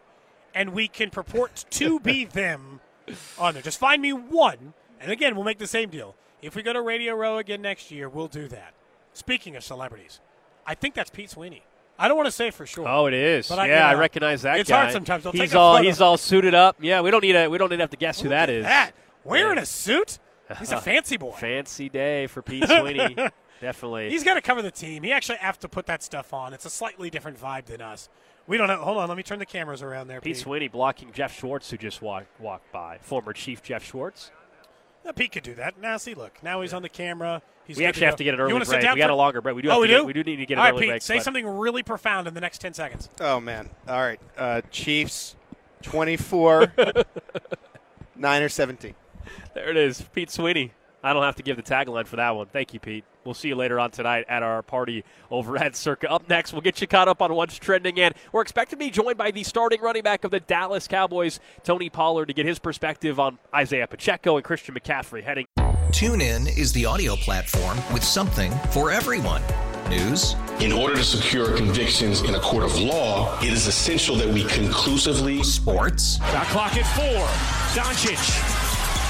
[0.55, 2.81] and we can purport to be them
[3.39, 3.63] on there.
[3.63, 6.15] Just find me one, and again, we'll make the same deal.
[6.41, 8.75] If we go to Radio Row again next year, we'll do that.
[9.13, 10.21] Speaking of celebrities,
[10.67, 11.63] I think that's Pete Sweeney.
[11.99, 12.89] I don't want to say for sure.
[12.89, 13.49] Oh, it is.
[13.49, 14.81] But yeah, I you know, recognize that it's guy.
[14.81, 15.23] hard sometimes.
[15.23, 16.77] They'll he's all he's all suited up.
[16.81, 18.65] Yeah, we don't need a we don't need to have to guess who that is.
[18.65, 18.93] That
[19.25, 20.19] wearing a suit.
[20.59, 21.33] He's a fancy boy.
[21.33, 23.17] Fancy day for Pete Sweeney.
[23.61, 24.11] Definitely.
[24.11, 25.05] He's got to cover the team.
[25.05, 26.53] He actually has to put that stuff on.
[26.53, 28.09] It's a slightly different vibe than us.
[28.47, 28.81] We don't have.
[28.81, 30.21] Hold on, let me turn the cameras around there.
[30.21, 32.99] Pete Pete, Sweeney blocking Jeff Schwartz, who just walked walked by.
[33.01, 34.31] Former Chief Jeff Schwartz.
[35.05, 35.81] Yeah, Pete could do that.
[35.81, 36.39] Now, see, look.
[36.43, 37.43] Now he's on the camera.
[37.65, 38.83] He's we good actually have to get an You early break.
[38.95, 39.55] We got a longer break.
[39.57, 39.69] We do.
[39.69, 39.99] Oh, have we to do.
[40.01, 40.91] Get, we do need to get an All right, early Pete.
[40.91, 41.03] break.
[41.03, 43.09] Say but- something really profound in the next ten seconds.
[43.21, 43.71] Oh man!
[43.89, 45.37] All right, uh, Chiefs,
[45.83, 46.73] twenty-four,
[48.17, 48.95] nine or seventeen.
[49.55, 50.73] There it is, Pete Sweeney.
[51.03, 52.47] I don't have to give the tagline for that one.
[52.47, 53.05] Thank you, Pete.
[53.25, 56.11] We'll see you later on tonight at our party over at Circa.
[56.11, 58.91] Up next, we'll get you caught up on what's trending, and we're expected to be
[58.91, 62.59] joined by the starting running back of the Dallas Cowboys, Tony Pollard, to get his
[62.59, 65.47] perspective on Isaiah Pacheco and Christian McCaffrey heading.
[65.93, 69.43] Tune in is the audio platform with something for everyone.
[69.91, 74.29] News, In order to secure convictions in a court of law, it is essential that
[74.29, 77.27] we conclusively sports, Shot clock at four.
[77.75, 78.52] Doncic.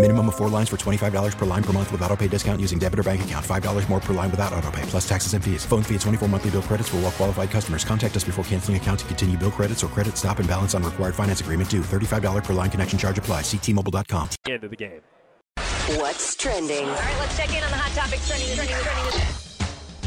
[0.00, 2.78] Minimum of four lines for $25 per line per month with auto pay discount using
[2.78, 3.44] debit or bank account.
[3.44, 5.66] $5 more per line without auto pay, plus taxes and fees.
[5.66, 7.84] Phone fee at 24 monthly bill credits for all qualified customers.
[7.84, 10.84] Contact us before canceling account to continue bill credits or credit stop and balance on
[10.84, 11.80] required finance agreement due.
[11.80, 13.40] $35 per line connection charge apply.
[13.40, 14.28] Ctmobile.com.
[14.48, 15.00] End of the game.
[15.96, 16.84] What's trending?
[16.84, 18.54] All right, let's check in on the hot topics trending.
[18.54, 19.20] trending, trending.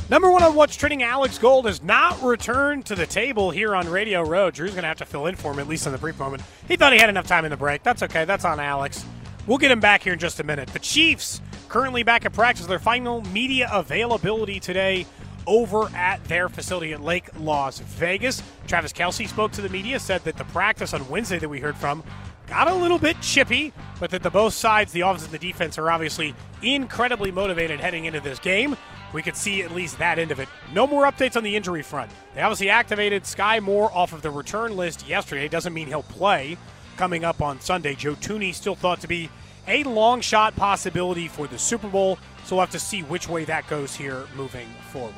[0.10, 3.90] Number one on what's trending, Alex Gold has not returned to the table here on
[3.90, 4.52] Radio Row.
[4.52, 6.44] Drew's going to have to fill in for him, at least in the brief moment.
[6.70, 7.84] He thought he had enough time in the break.
[7.84, 8.24] That's okay.
[8.24, 9.06] That's on Alex.
[9.52, 10.70] We'll get him back here in just a minute.
[10.70, 12.66] The Chiefs currently back at practice.
[12.68, 15.06] Their final media availability today
[15.46, 18.42] over at their facility at Lake Las Vegas.
[18.66, 21.76] Travis Kelce spoke to the media, said that the practice on Wednesday that we heard
[21.76, 22.02] from
[22.48, 25.78] got a little bit chippy, but that the both sides, the offense and the defense,
[25.78, 26.34] are obviously
[26.64, 28.78] incredibly motivated heading into this game.
[29.12, 30.48] We could see at least that end of it.
[30.74, 32.10] No more updates on the injury front.
[32.36, 35.50] They obviously activated Skyy Moore off of the return list yesterday.
[35.50, 36.58] Doesn't mean he'll play
[36.96, 37.96] coming up on Sunday.
[37.96, 39.30] Joe Thuney still thought to be
[39.67, 43.45] a long shot possibility for the Super Bowl, so we'll have to see which way
[43.45, 45.13] that goes here moving forward.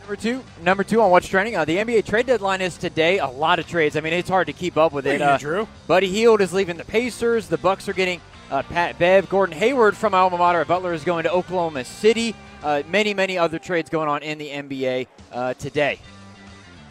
[0.00, 1.54] Number two, number two on what's trending.
[1.56, 3.18] Uh, the NBA trade deadline is today.
[3.18, 3.96] A lot of trades.
[3.96, 5.22] I mean, it's hard to keep up with it.
[5.22, 5.68] Uh, Drew.
[5.86, 7.46] Buddy Hield is leaving the Pacers.
[7.46, 8.20] The Bucks are getting
[8.50, 9.28] uh, Pat Bev.
[9.28, 10.64] Gordon Hayward from alma mater.
[10.64, 12.34] Butler is going to Oklahoma City.
[12.64, 16.00] Uh, many, many other trades going on in the NBA uh, today.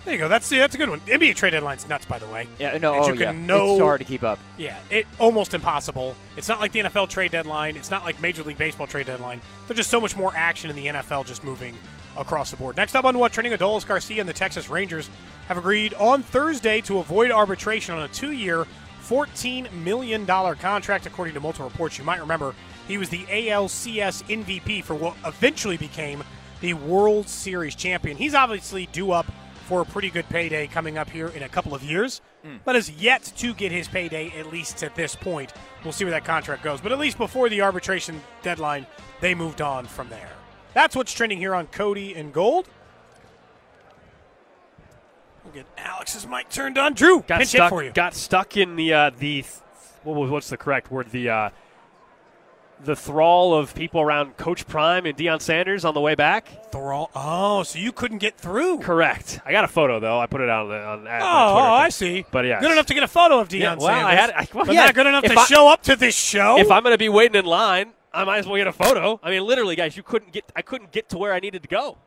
[0.04, 0.28] There you go.
[0.28, 1.00] That's that's a good one.
[1.02, 2.48] NBA trade deadline's nuts, by the way.
[2.58, 3.46] Yeah, no, And oh, you can yeah.
[3.46, 4.40] know- it's hard to keep up.
[4.58, 6.16] Yeah, it almost impossible.
[6.38, 7.76] It's not like the NFL trade deadline.
[7.76, 9.42] It's not like Major League Baseball trade deadline.
[9.68, 11.78] There's just so much more action in the NFL just moving
[12.18, 12.78] across the board.
[12.78, 15.10] Next up on what trending, Adolis Garcia and the Texas Rangers
[15.48, 18.66] have agreed on Thursday to avoid arbitration on a two-year,
[19.04, 21.98] $14 million contract, according to multiple reports.
[21.98, 22.56] You might remember
[22.88, 26.24] he was the ALCS MVP for what eventually became
[26.60, 28.18] the World Series champion.
[28.18, 29.26] He's obviously due up
[29.72, 32.20] for a pretty good payday coming up here in a couple of years,
[32.66, 35.54] but has yet to get his payday, at least to this point.
[35.86, 36.82] We'll see where that contract goes.
[36.82, 38.86] But at least before the arbitration deadline,
[39.22, 40.30] they moved on from there.
[40.74, 42.68] That's what's trending here on Cody and Gold.
[45.46, 46.94] We'll get Alex's mic turned on.
[46.94, 47.62] Drew, got pinch stuck.
[47.62, 47.92] hit for you.
[47.92, 49.46] Got stuck in the uh, the
[50.04, 51.10] what was what's the correct word?
[51.12, 51.50] The uh,
[52.84, 56.72] the thrall of people around Coach Prime and Deion Sanders on the way back.
[56.72, 57.10] Thrall.
[57.16, 58.80] Oh, so you couldn't get through.
[58.80, 59.40] Correct.
[59.46, 60.20] I got a photo though.
[60.20, 60.70] I put it out on,
[61.04, 61.74] the, on Oh, oh.
[61.74, 62.26] I see.
[62.32, 64.06] But yeah, Good enough to get a photo of Deion Yeah, well, Sanders.
[64.06, 64.30] I had.
[64.32, 66.58] I, well, but yeah, not good enough to I- show up to this show.
[66.58, 69.20] If I'm going to be waiting in line, I might as well get a photo.
[69.24, 70.52] I mean, literally, guys, you couldn't get.
[70.56, 71.98] I couldn't get to where I needed to go.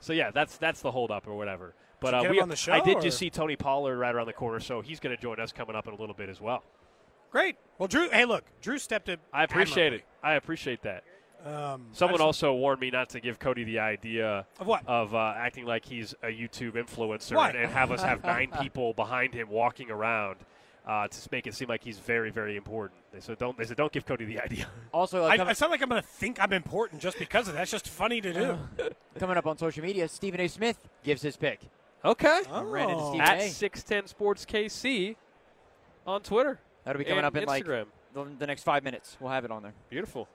[0.00, 1.74] So yeah, that's that's the holdup or whatever.
[2.00, 3.96] But uh, get we, him on the show, I did or- just see Tony Pollard
[3.96, 6.14] right around the corner, so he's going to join us coming up in a little
[6.14, 6.62] bit as well.
[7.32, 7.56] Great.
[7.78, 8.08] Well, Drew.
[8.10, 9.18] Hey, look, Drew stepped it.
[9.32, 10.04] I appreciate it.
[10.22, 11.02] I appreciate that.
[11.44, 14.86] Um, Someone also warned me not to give Cody the idea Of what?
[14.86, 18.92] Of uh, acting like he's a YouTube influencer and, and have us have nine people
[18.92, 20.36] behind him walking around
[20.86, 23.00] uh, to make it seem like he's very, very important.
[23.12, 23.56] They said don't.
[23.58, 24.66] They said don't give Cody the idea.
[24.92, 27.54] Also, uh, I, I sound like I'm going to think I'm important just because of
[27.54, 27.60] that.
[27.60, 28.58] That's just funny to do.
[29.18, 30.48] coming up on social media, Stephen A.
[30.48, 31.60] Smith gives his pick.
[32.04, 32.42] Okay.
[32.52, 35.16] I ran into Stephen At 610 Sports KC
[36.06, 36.60] on Twitter.
[36.84, 37.86] That'll be coming and up in like Instagram.
[38.14, 39.16] the, the next five minutes.
[39.20, 39.74] We'll have it on there.
[39.90, 40.28] Beautiful.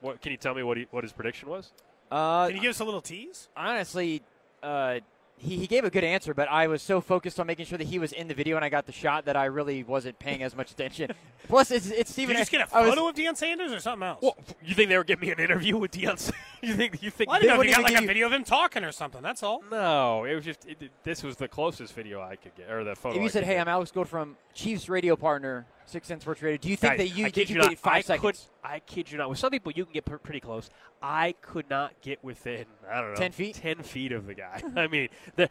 [0.00, 1.72] What can you tell me what he, what his prediction was?
[2.10, 3.48] Uh, Can you give us a little tease?
[3.56, 4.22] honestly,
[4.62, 5.00] uh,
[5.36, 7.88] he, he gave a good answer, but I was so focused on making sure that
[7.88, 10.42] he was in the video and I got the shot that I really wasn't paying
[10.42, 11.10] as much attention.
[11.48, 13.80] Plus, it's, it's Did you just get a I was- photo of Deion Sanders or
[13.80, 14.20] something else?
[14.22, 16.16] Well, you think they were giving me an interview with Deion?
[16.18, 16.40] Sanders?
[16.62, 18.06] you think you think Well, I didn't know if wouldn't you got like a you-
[18.08, 19.20] video of him talking or something.
[19.20, 19.62] That's all.
[19.70, 22.94] No, it was just it, this was the closest video I could get, or the
[22.94, 23.16] photo.
[23.16, 23.62] If you I said, could "Hey, get.
[23.62, 26.98] I'm Alex Gold from Chiefs radio partner, Six Sense Sports Radio," do you think Guys,
[27.10, 28.48] that you I did kid you not, five I seconds?
[28.62, 29.28] Could, I kid you not.
[29.30, 30.70] With some people, you can get pr- pretty close.
[31.02, 32.64] I could not get within.
[32.90, 33.54] I don't know, 10 feet?
[33.56, 34.62] ten feet of the guy.
[34.76, 35.48] I mean, the.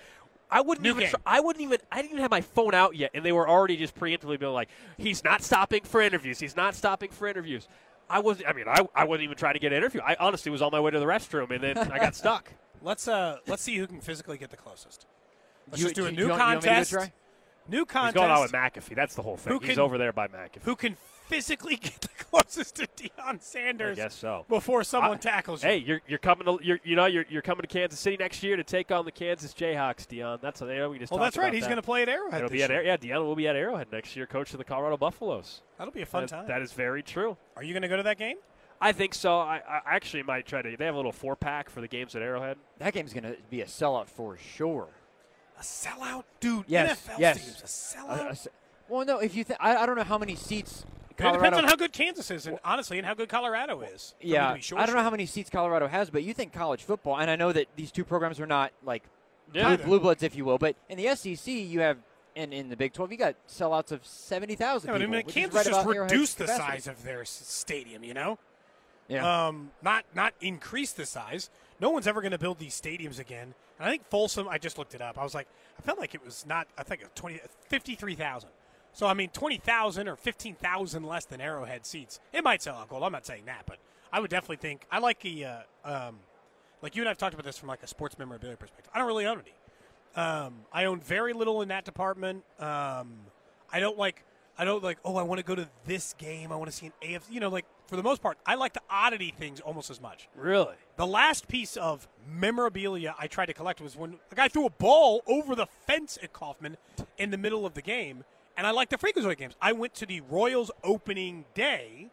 [0.53, 1.01] I wouldn't New even.
[1.03, 1.09] game.
[1.11, 1.77] Try, I wouldn't even.
[1.91, 4.51] I didn't even have my phone out yet, and they were already just preemptively being
[4.51, 6.39] like, "He's not stopping for interviews.
[6.39, 7.67] He's not stopping for interviews."
[8.09, 8.49] I wasn't.
[8.49, 10.01] I mean, I, I wasn't even trying to get an interview.
[10.05, 12.51] I honestly was on my way to the restroom, and then I got stuck.
[12.81, 15.05] Let's uh let's see who can physically get the closest.
[15.69, 16.67] Let's You- just do a you- new you want- you
[17.79, 18.15] want me to contest.
[18.15, 18.95] New He's going on with McAfee.
[18.95, 19.53] That's the whole thing.
[19.53, 20.63] Who He's over there by McAfee.
[20.63, 20.95] Who can
[21.27, 23.41] physically get the closest to Deion Sanders?
[23.41, 24.45] I Sanders guess so.
[24.49, 25.69] before someone I- tackles you?
[25.69, 28.43] Hey, you're, you're coming to you're, you know you're, you're coming to Kansas City next
[28.43, 30.41] year to take on the Kansas Jayhawks, Deion.
[30.41, 31.53] That's what we just well, that's right.
[31.53, 31.69] He's that.
[31.69, 32.39] going to play at Arrowhead.
[32.39, 32.83] It'll this be at year.
[32.83, 35.61] Yeah, Deion will be at Arrowhead next year, coach of the Colorado Buffaloes.
[35.77, 36.47] That'll be a fun That- time.
[36.47, 37.37] That is very true.
[37.55, 38.37] Are you going to go to that game?
[38.83, 39.37] I think so.
[39.37, 40.75] I, I actually might try to.
[40.75, 42.57] They have a little four pack for the games at Arrowhead.
[42.79, 44.87] That game's going to be a sellout for sure.
[45.61, 46.65] A sellout, dude.
[46.67, 47.37] Yes, NFL yes.
[47.37, 48.27] stadium's a A- sellout.
[48.27, 48.47] a s-
[48.89, 50.83] well, no, if you th- I, I don't know how many seats.
[51.11, 54.15] it depends on how good Kansas is, and honestly, and how good Colorado is.
[54.19, 56.33] for me to Yeah, sure I don't know how many seats Colorado has, but you
[56.33, 59.03] think college football, and I know that these two programs are not like
[59.53, 59.75] Yeah.
[59.75, 61.97] blue, blue bloods, if you will, but in the SEC you have,
[62.35, 64.89] and in the Big 12 you got sellouts of seventy thousand.
[64.89, 66.71] Yeah, but I mean, Kansas right just reduced the capacity.
[66.71, 68.03] size of their stadium.
[68.03, 68.39] You know,
[69.07, 69.47] Yeah.
[69.47, 71.49] um, not not increase the size.
[71.81, 73.53] No one's ever going to build these stadiums again.
[73.79, 74.47] And I think Folsom.
[74.47, 75.17] I just looked it up.
[75.17, 76.67] I was like, I felt like it was not.
[76.77, 78.49] I think it was 20, 53,000.
[78.93, 82.19] So I mean, twenty thousand or fifteen thousand less than Arrowhead seats.
[82.33, 83.03] It might sell out gold.
[83.03, 83.79] I'm not saying that, but
[84.11, 84.85] I would definitely think.
[84.91, 86.19] I like the, uh, um,
[86.81, 88.91] like you and I've talked about this from like a sports memorabilia perspective.
[88.93, 90.21] I don't really own any.
[90.21, 92.43] Um, I own very little in that department.
[92.59, 93.13] Um,
[93.71, 94.25] I don't like.
[94.57, 94.97] I don't like.
[95.05, 96.51] Oh, I want to go to this game.
[96.51, 97.31] I want to see an AFC.
[97.31, 100.27] You know, like for the most part, I like the oddity things almost as much.
[100.35, 100.75] Really?
[101.01, 104.69] The last piece of memorabilia I tried to collect was when a guy threw a
[104.69, 106.77] ball over the fence at Kauffman
[107.17, 108.23] in the middle of the game,
[108.55, 109.55] and I like the Freakazoid games.
[109.59, 112.11] I went to the Royals opening day,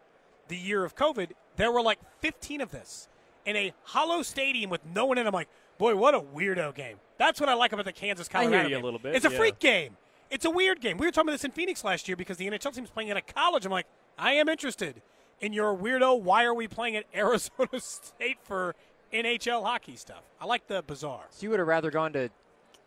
[0.49, 1.33] the year of COVID.
[1.57, 3.09] There were like 15 of this
[3.45, 5.27] in a hollow stadium with no one in.
[5.27, 6.97] I'm like, boy, what a weirdo game.
[7.19, 9.37] That's what I like about the Kansas Colorado you a little bit, It's a yeah.
[9.37, 9.99] freak game.
[10.31, 10.97] It's a weird game.
[10.97, 13.19] We were talking about this in Phoenix last year because the NHL team's playing at
[13.19, 13.67] a college.
[13.67, 15.03] I'm like, I am interested
[15.41, 16.21] in your weirdo.
[16.21, 18.75] Why are we playing at Arizona State for
[19.13, 20.23] NHL hockey stuff?
[20.41, 21.25] I like the bizarre.
[21.31, 22.31] So you would have rather gone to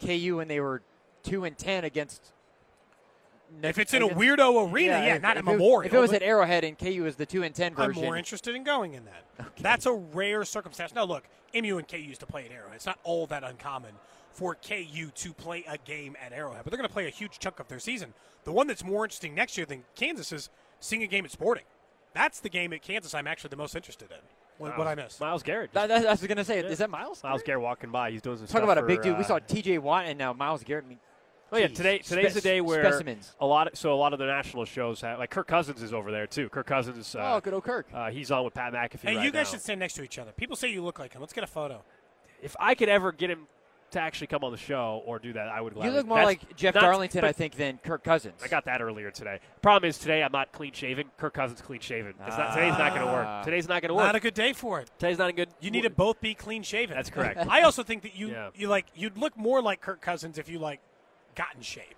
[0.03, 0.81] KU when they were
[1.23, 2.31] two and ten against.
[3.61, 5.81] If it's in a weirdo arena, yeah, if- not if at Memorial.
[5.81, 8.17] If it was at Arrowhead and KU was the two and ten version, I'm more
[8.17, 9.55] interested in going in that.
[9.57, 10.95] That's a rare circumstance.
[10.95, 12.75] Now, look, MU and KU used to play at Arrowhead.
[12.75, 13.91] It's not all that uncommon
[14.31, 17.39] for KU to play a game at Arrowhead, but they're going to play a huge
[17.39, 18.13] chunk of their season.
[18.45, 21.65] The one that's more interesting next year than Kansas is seeing a game at Sporting.
[22.13, 24.17] That's the game at Kansas I'm actually the most interested in.
[24.57, 25.19] What, what I missed.
[25.19, 25.71] Myles Garrett.
[25.73, 27.23] That, that, I was going to say, is that Myles?
[27.23, 28.11] Myles Garrett walking by.
[28.11, 29.17] He's doing some Talk stuff about a big dude.
[29.17, 29.79] we uh, saw T.J.
[29.79, 30.85] Watt and now Myles Garrett.
[30.85, 30.99] I mean,
[31.53, 33.35] Oh yeah, today today's spec- the day where specimens.
[33.41, 33.67] a lot.
[33.67, 36.25] Of, so a lot of the national shows have like Kirk Cousins is over there
[36.25, 36.47] too.
[36.47, 37.13] Kirk Cousins.
[37.13, 37.87] Uh, Oh, good old Kirk.
[37.93, 39.01] Uh, he's on with Pat McAfee.
[39.01, 39.51] Hey, right you guys now.
[39.51, 40.31] should stand next to each other.
[40.31, 41.19] People say you look like him.
[41.19, 41.83] Let's get a photo.
[42.41, 43.47] If I could ever get him
[43.91, 45.75] to actually come on the show or do that, I would.
[45.75, 48.41] Like You look more That's like Jeff not- Darlington, I think, than Kirk Cousins.
[48.43, 49.39] I got that earlier today.
[49.61, 51.05] Problem is today I'm not clean shaven.
[51.17, 52.13] Kirk Cousins clean shaven.
[52.25, 53.35] It's not, today's not going to Ah.
[53.37, 53.45] work.
[53.45, 54.05] Today's not going to work.
[54.05, 54.89] Not a good day for it.
[54.99, 55.49] today's not a good.
[55.59, 56.95] You need to both be clean shaven.
[56.95, 57.45] That's correct.
[57.49, 58.49] I also think that you Yeah.
[58.55, 60.79] you like you'd look more like Kirk Cousins if you like
[61.35, 61.95] got in shape.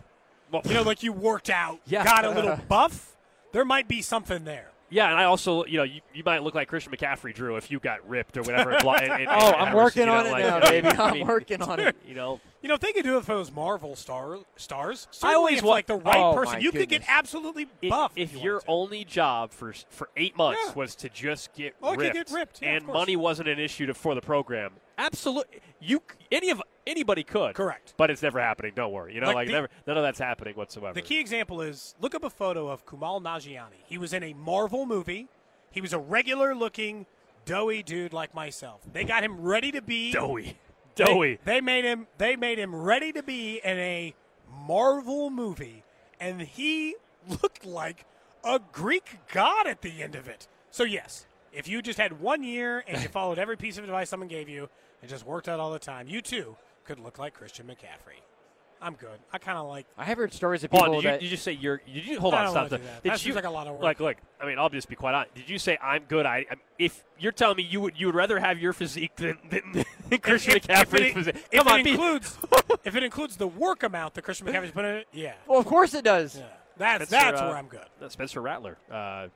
[0.51, 2.03] Well, you know, like you worked out, Yeah.
[2.03, 3.15] got a little buff.
[3.53, 4.69] There might be something there.
[4.89, 7.71] Yeah, and I also, you know, you, you might look like Christian McCaffrey, Drew, if
[7.71, 8.71] you got ripped or whatever.
[8.75, 10.87] and, and, and, Oh, I'm working you know, on it like, now, I baby.
[10.87, 11.95] mean- I I'm mean, working on it.
[12.07, 15.33] You know, You know, if they could do it for those Marvel star stars, I
[15.33, 17.07] always if, want- like the right Oh, person, my you could get goodness.
[17.09, 18.11] absolutely if, buff.
[18.15, 18.65] if you your to.
[18.67, 20.73] only job for for eight months Yeah.
[20.73, 23.95] was to just get Oh, ripped, get ripped, yeah, and money wasn't an issue to,
[23.95, 26.01] for the program, absolutely, you
[26.31, 27.55] any of anybody could.
[27.55, 27.93] Correct.
[27.97, 28.73] But it's never happening.
[28.75, 29.13] Don't worry.
[29.13, 30.93] You know, Like like, the- never, none of that's happening whatsoever.
[30.93, 33.83] The key example is look up a photo of Kumail Nanjiani.
[33.85, 35.27] He was in a Marvel movie.
[35.71, 37.05] He was a regular looking,
[37.45, 38.81] doughy dude like myself.
[38.91, 40.57] They got him ready to be Doughy.
[40.95, 41.39] They- Doughy.
[41.43, 42.05] They, made him.
[42.19, 44.13] They made him ready to be in a
[44.67, 45.83] Marvel movie,
[46.19, 46.95] and he
[47.27, 48.05] looked like
[48.43, 50.47] a Greek god at the end of it.
[50.69, 54.09] So yes, if you just had one year and you followed every piece of advice
[54.09, 54.69] someone gave you
[55.03, 58.19] and just worked out all the time, you too could look like Christian McCaffrey.
[58.81, 59.17] I'm good.
[59.31, 59.85] I kind of like.
[59.97, 61.77] I have heard stories of Hold people on, did you, that did you say you're?
[61.85, 62.51] Did you hold I on?
[62.51, 62.55] Stop.
[62.55, 62.83] wanna that.
[62.83, 63.03] that.
[63.03, 63.83] Did That you seems like a lot of work.
[63.83, 64.17] Like, look.
[64.41, 65.33] I mean, I'll just be quite honest.
[65.35, 66.25] Did you say I'm good?
[66.25, 69.37] I, I if you're telling me you would you would rather have your physique than,
[69.49, 71.35] than, than Christian if, McCaffrey's if it, physique?
[71.49, 72.37] if Come it on, be- includes
[72.83, 75.65] if it includes the work amount that Christian McCaffrey's put in it, yeah, Well, of
[75.65, 76.37] course it does.
[76.37, 76.43] yeah.
[76.75, 77.85] That's Spencer, that's uh, where I'm good.
[78.01, 78.77] uh, Spencer Rattler.
[78.91, 79.27] Uh,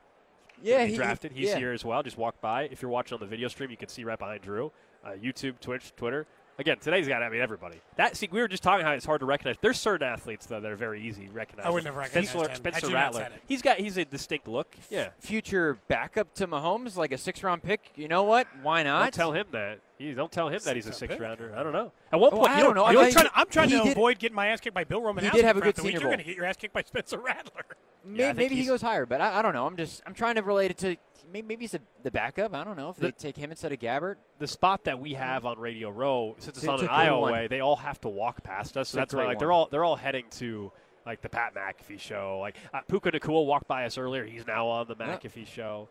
[0.61, 1.31] Yeah, he he drafted.
[1.31, 1.57] He's yeah.
[1.57, 2.01] here as well.
[2.03, 2.63] Just walk by.
[2.63, 4.71] If you're watching on the video stream, you can see right behind Drew.
[5.05, 6.25] Uh, YouTube, Twitch, Twitter.
[6.59, 7.21] Again, today's got.
[7.21, 7.79] I mean, everybody.
[7.97, 9.57] That see, we were just talking how it's hard to recognize.
[9.61, 11.67] There's certain athletes though that are very easy to recognize.
[11.67, 13.37] I wouldn't have recognized Spencer, him Spencer had you not Rattler.
[13.47, 13.77] He's got.
[13.77, 14.75] He's a distinct look.
[14.89, 15.09] Yeah.
[15.19, 17.91] Future backup to Mahomes, like a six-round pick.
[17.95, 18.47] You know what?
[18.63, 19.13] Why Don't not?
[19.13, 19.81] tell him that.
[19.99, 21.21] You don't tell him that he's a Six-round six pick?
[21.21, 21.55] rounder.
[21.55, 21.91] I don't know.
[22.11, 22.89] At one Oh, point, I you don't know.
[22.89, 24.59] you I You know, thought I'm trying, I'm trying to did- avoid getting my ass
[24.59, 25.23] kicked by Bill Roman.
[25.23, 25.91] he did have a good the week.
[25.93, 27.65] Senior You're going to get your ass kicked by Spencer Rattler.
[28.03, 29.65] May- Yeah, maybe he goes higher, but I, I don't know.
[29.67, 30.97] I'm just I'm trying to relate it to
[31.31, 32.53] maybe, maybe he's a, the backup.
[32.55, 34.15] I don't know if The- they take him instead of Gabbert.
[34.39, 37.31] the spot that we have on Radio Row, since it's It's on an good Iowa
[37.31, 38.89] way, they all have to walk past us.
[38.89, 40.71] So that's why great like they're all they're all heading to
[41.05, 42.37] like the Pat McAfee show.
[42.41, 44.25] Like uh, Puka Nacua walked by us earlier.
[44.25, 45.21] He's now on the Yep.
[45.23, 45.89] McAfee show.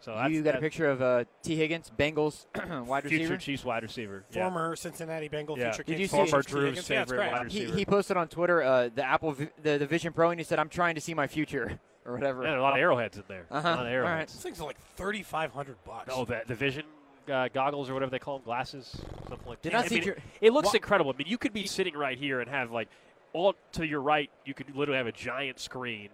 [0.00, 2.46] So that's, you got a picture of uh, Tee Higgins, Bengals
[2.86, 3.36] wide future receiver.
[3.36, 4.24] Chiefs wide receiver.
[4.30, 4.42] Yeah.
[4.48, 5.72] Former Cincinnati Bengal, Yeah.
[5.72, 6.88] future Did you see- Former Drew's Higgins.
[6.90, 7.76] Yeah, it's favorite wide He, receiver.
[7.78, 10.60] he posted on Twitter uh, the Apple vi- the, the Vision Pro, and he said,
[10.60, 12.42] "I'm trying to see my future." Or whatever.
[12.42, 13.44] Yeah, a lot of arrowheads in there.
[13.50, 13.68] Uh-huh.
[13.68, 14.32] A lot of All arrowheads.
[14.32, 16.10] These things are like 3,500 bucks.
[16.12, 16.84] Oh, the, the vision
[17.30, 18.96] uh, goggles or whatever they call them, glasses,
[19.28, 19.76] something like Did that.
[19.76, 21.12] not I see mean, your- it, it looks Wha- incredible.
[21.14, 22.88] I mean, you could be sitting right here and have like
[23.34, 26.08] all to your right, you could literally have a giant screen,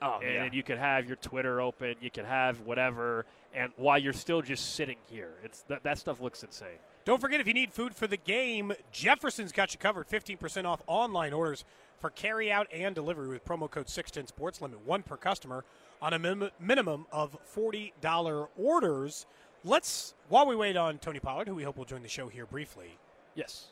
[0.00, 0.42] Oh, and yeah.
[0.44, 4.42] then you could have your Twitter open, you could have whatever, and while you're still
[4.42, 6.78] just sitting here, it's that, that stuff looks insane.
[7.04, 10.08] Don't forget, if you need food for the game, Jefferson's got you covered.
[10.08, 11.64] 15% off online orders
[12.02, 14.60] for carry out and delivery with promo code 610 Sports.
[14.60, 15.64] Limit one per customer
[16.02, 19.24] on a min- minimum of $40 orders.
[19.64, 22.44] Let's, while we wait on Tony Pollard, who we hope will join the show here
[22.44, 22.98] briefly,
[23.34, 23.68] Yes.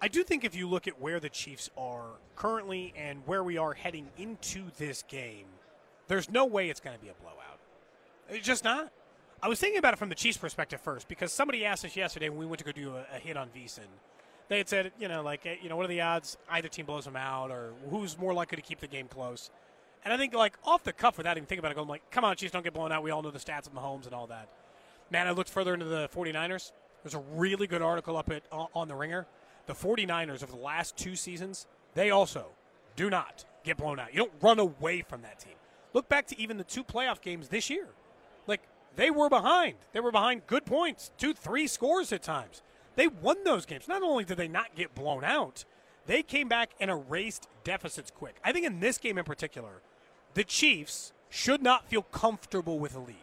[0.00, 3.58] I do think if you look at where the Chiefs are currently and where we
[3.58, 5.46] are heading into this game,
[6.06, 7.58] there's no way it's going to be a blowout.
[8.28, 8.92] It's just not.
[9.42, 12.28] I was thinking about it from the Chiefs' perspective first because somebody asked us yesterday
[12.28, 13.88] when we went to go do a, a hit on VSiN.
[14.48, 16.86] They had said, you know, like, eh, you know, what are the odds either team
[16.86, 19.50] blows them out or who's more likely to keep the game close?
[20.04, 22.24] And I think, like, off the cuff without even thinking about it, I'm like, come
[22.24, 23.02] on, Chiefs don't get blown out.
[23.02, 24.48] We all know the stats of Mahomes and all that.
[25.10, 26.72] Man, I looked further into the 49ers.
[27.02, 29.26] There's a really good article up at on the Ringer.
[29.66, 32.46] The 49ers of the last two seasons, they also
[32.96, 34.12] do not get blown out.
[34.12, 35.54] You don't run away from that team.
[35.92, 37.88] Look back to even the two playoff games this year.
[38.46, 38.62] Like
[38.96, 39.74] they were behind.
[39.92, 42.62] They were behind good points, two, three scores at times.
[42.98, 43.86] They won those games.
[43.86, 45.64] Not only did they not get blown out,
[46.06, 48.40] they came back and erased deficits quick.
[48.42, 49.82] I think in this game in particular,
[50.34, 53.14] the Chiefs should not feel comfortable with a lead.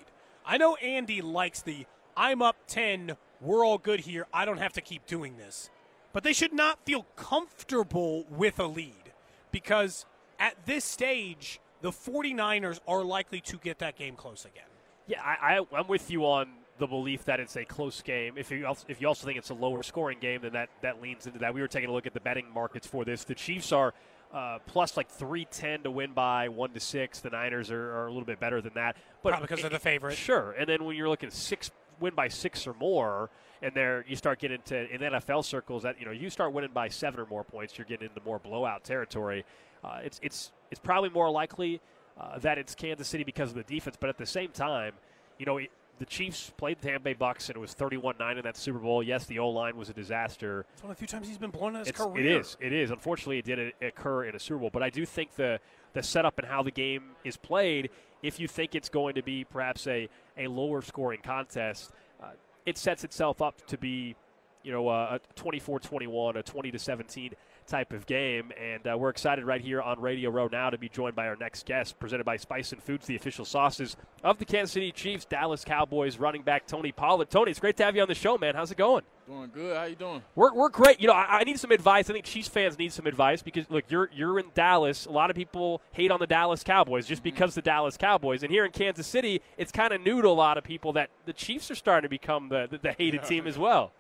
[0.46, 4.72] I know Andy likes the I'm up 10, we're all good here, I don't have
[4.74, 5.70] to keep doing this.
[6.14, 9.12] But they should not feel comfortable with a lead
[9.52, 10.06] because
[10.40, 14.70] at this stage, the 49ers are likely to get that game close again.
[15.06, 18.34] Yeah, I, I, I'm with you on the belief that it's a close game.
[18.38, 21.02] If you also, if you also think it's a lower scoring game, then that, that
[21.02, 21.54] leans into that.
[21.54, 23.24] We were taking a look at the betting markets for this.
[23.24, 23.94] The Chiefs are
[24.34, 27.20] uh, plus like 310 to win by 1 to 6.
[27.22, 28.98] The Niners are, are a little bit better than that.
[29.24, 30.18] But Probably because they're the favorite.
[30.18, 30.52] Sure.
[30.52, 31.72] And then when you're looking at six
[32.02, 33.30] win by 6 or more,
[33.62, 36.72] and there you start getting into in NFL circles that you know you start winning
[36.74, 39.46] by 7 or more points, you're getting into more blowout territory.
[39.84, 41.80] Uh, it's it's it's probably more likely
[42.20, 44.94] uh, that it's Kansas City because of the defense, but at the same time,
[45.40, 48.44] you know, it, the Chiefs played the Tampa Bay Bucks and it was 31-9 in
[48.44, 49.02] that Super Bowl.
[49.02, 50.66] Yes, the O line was a disaster.
[50.74, 52.26] It's one of the few times he's been blown in his It's- career.
[52.26, 52.58] It is.
[52.60, 52.92] It is.
[52.92, 55.60] Unfortunately, it did occur in a Super Bowl, but I do think the
[55.94, 57.90] the setup and how the game is played,
[58.22, 62.32] if you think it's going to be perhaps a, a lower scoring contest, uh,
[62.66, 64.14] it sets itself up to be
[64.62, 67.34] you know, uh, a 24-21, a 20 to 17
[67.68, 68.52] type of game.
[68.62, 71.36] And uh, we're excited right here on Radio Row now to be joined by our
[71.36, 75.64] next guest, presented by Spicin Foods, the official sauces of the Kansas City Chiefs, Dallas
[75.64, 77.30] Cowboys running back Tony Pollard.
[77.30, 78.56] Tony, it's great to have you on the show, man.
[78.56, 79.04] How's it going?
[79.28, 79.76] Doing good.
[79.76, 80.22] How you doing?
[80.36, 81.00] We're, we're great.
[81.00, 82.10] You know, I, I need some advice.
[82.10, 85.08] I think Chiefs fans need some advice because look, you're you're in Dallas.
[85.08, 87.36] A lot of people hate on the Dallas Cowboys just mm-hmm.
[87.36, 88.44] because the Dallas Cowboys.
[88.44, 91.10] And here in Kansas City, it's kind of new to a lot of people that
[91.26, 93.94] the Chiefs are starting to become the the, the hated team as well.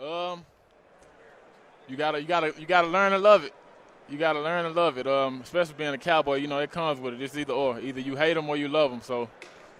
[0.00, 0.46] Um,
[1.90, 3.52] you gotta you gotta you gotta learn to love it.
[4.08, 5.06] You gotta learn to love it.
[5.06, 7.22] Um, especially being a cowboy, you know it comes with it.
[7.22, 7.80] It's either or.
[7.80, 9.00] Either you hate them or you love them.
[9.02, 9.28] So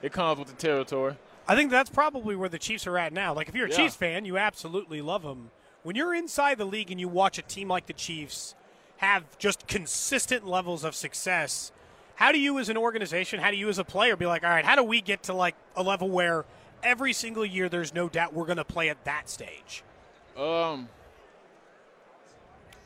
[0.03, 1.15] it comes with the territory.
[1.47, 3.33] I think that's probably where the Chiefs are at now.
[3.35, 3.77] Like if you're a yeah.
[3.77, 5.51] Chiefs fan, you absolutely love them.
[5.83, 8.55] When you're inside the league and you watch a team like the Chiefs
[8.99, 11.73] have just consistent levels of success,
[12.17, 14.51] how do you as an organization, how do you as a player be like, all
[14.51, 16.45] right, how do we get to like a level where
[16.83, 19.83] every single year there's no doubt we're going to play at that stage?
[20.37, 20.89] Um,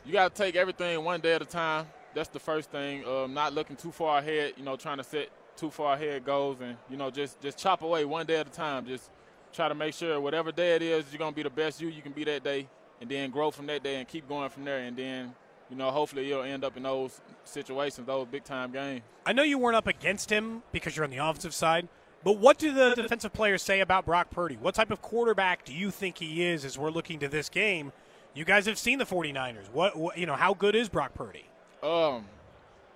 [0.05, 1.87] you got to take everything one day at a time.
[2.13, 3.05] That's the first thing.
[3.05, 4.53] Um, not looking too far ahead.
[4.57, 7.81] You know, trying to set too far ahead goals, and you know, just just chop
[7.81, 8.85] away one day at a time.
[8.85, 9.09] Just
[9.53, 12.01] try to make sure whatever day it is, you're gonna be the best you you
[12.01, 12.67] can be that day,
[13.01, 14.79] and then grow from that day and keep going from there.
[14.79, 15.33] And then,
[15.69, 19.01] you know, hopefully you'll end up in those situations, those big time games.
[19.25, 21.87] I know you weren't up against him because you're on the offensive side.
[22.23, 24.57] But what do the defensive players say about Brock Purdy?
[24.59, 27.91] What type of quarterback do you think he is as we're looking to this game?
[28.35, 29.71] You guys have seen the 49ers.
[29.71, 31.45] What, what you know, how good is Brock Purdy?
[31.81, 32.25] Um,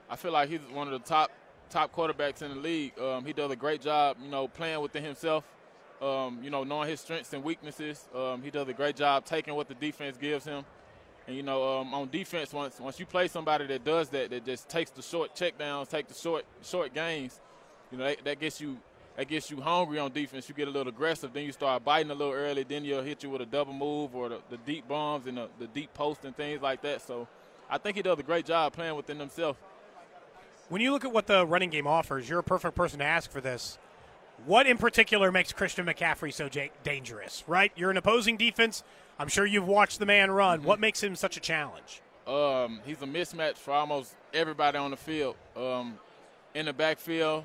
[0.09, 1.31] I feel like he's one of the top
[1.69, 2.99] top quarterbacks in the league.
[2.99, 5.45] Um, he does a great job, you know, playing within himself.
[6.01, 8.07] Um, you know, knowing his strengths and weaknesses.
[8.13, 10.65] Um, he does a great job taking what the defense gives him.
[11.25, 14.45] And you know, um, on defense, once once you play somebody that does that, that
[14.45, 17.39] just takes the short checkdowns, take the short short gains,
[17.91, 18.77] you know, that, that gets you
[19.19, 20.47] that gets you hungry on defense.
[20.47, 22.63] You get a little aggressive, then you start biting a little early.
[22.63, 25.49] Then you'll hit you with a double move or the, the deep bombs and the,
[25.59, 27.01] the, deep post and things like that.
[27.01, 27.27] So
[27.69, 29.57] I think he does a great job playing within himself.
[30.69, 33.29] When you look at what the running game offers, you're a perfect person to ask
[33.29, 33.77] for this.
[34.45, 37.43] What in particular makes Christian McCaffrey so j- dangerous?
[37.45, 38.85] Right, you're an opposing defense.
[39.19, 40.59] I'm sure you've watched the man run.
[40.59, 40.67] Mm-hmm.
[40.67, 42.01] What makes him such a challenge?
[42.25, 45.35] Um, he's a mismatch for almost everybody on the field.
[45.57, 45.99] Um,
[46.55, 47.43] in the backfield,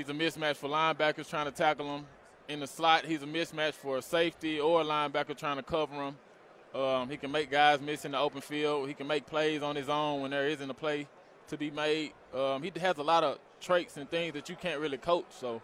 [0.00, 2.06] He's a mismatch for linebackers trying to tackle him.
[2.48, 5.94] In the slot, he's a mismatch for a safety or a linebacker trying to cover
[5.94, 6.16] him.
[6.74, 8.88] Um, he can make guys miss in the open field.
[8.88, 11.06] He can make plays on his own when there isn't a play
[11.48, 12.14] to be made.
[12.34, 15.26] Um, he has a lot of traits and things that you can't really coach.
[15.38, 15.60] So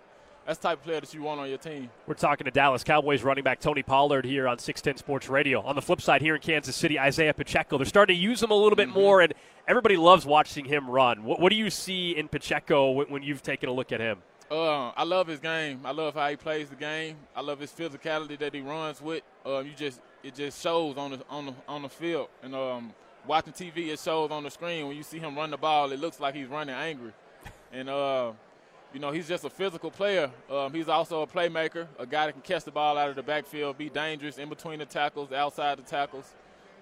[0.46, 1.90] that's the type of player that you want on your team.
[2.06, 5.60] We're talking to Dallas Cowboys running back Tony Pollard here on 610 Sports Radio.
[5.62, 7.78] On the flip side, here in Kansas City, Isaiah Pacheco.
[7.78, 8.98] They're starting to use him a little bit mm-hmm.
[8.98, 9.34] more, and
[9.66, 11.24] everybody loves watching him run.
[11.24, 14.18] What, what do you see in Pacheco when, when you've taken a look at him?
[14.48, 15.80] Uh, I love his game.
[15.84, 17.16] I love how he plays the game.
[17.34, 19.24] I love his physicality that he runs with.
[19.44, 22.28] Uh, you just it just shows on the on the on the field.
[22.44, 22.94] And um,
[23.26, 25.90] watching TV, it shows on the screen when you see him run the ball.
[25.90, 27.12] It looks like he's running angry.
[27.72, 28.32] And uh,
[28.96, 30.30] you know, he's just a physical player.
[30.50, 33.22] Um, he's also a playmaker, a guy that can catch the ball out of the
[33.22, 36.32] backfield, be dangerous in between the tackles, outside the tackles.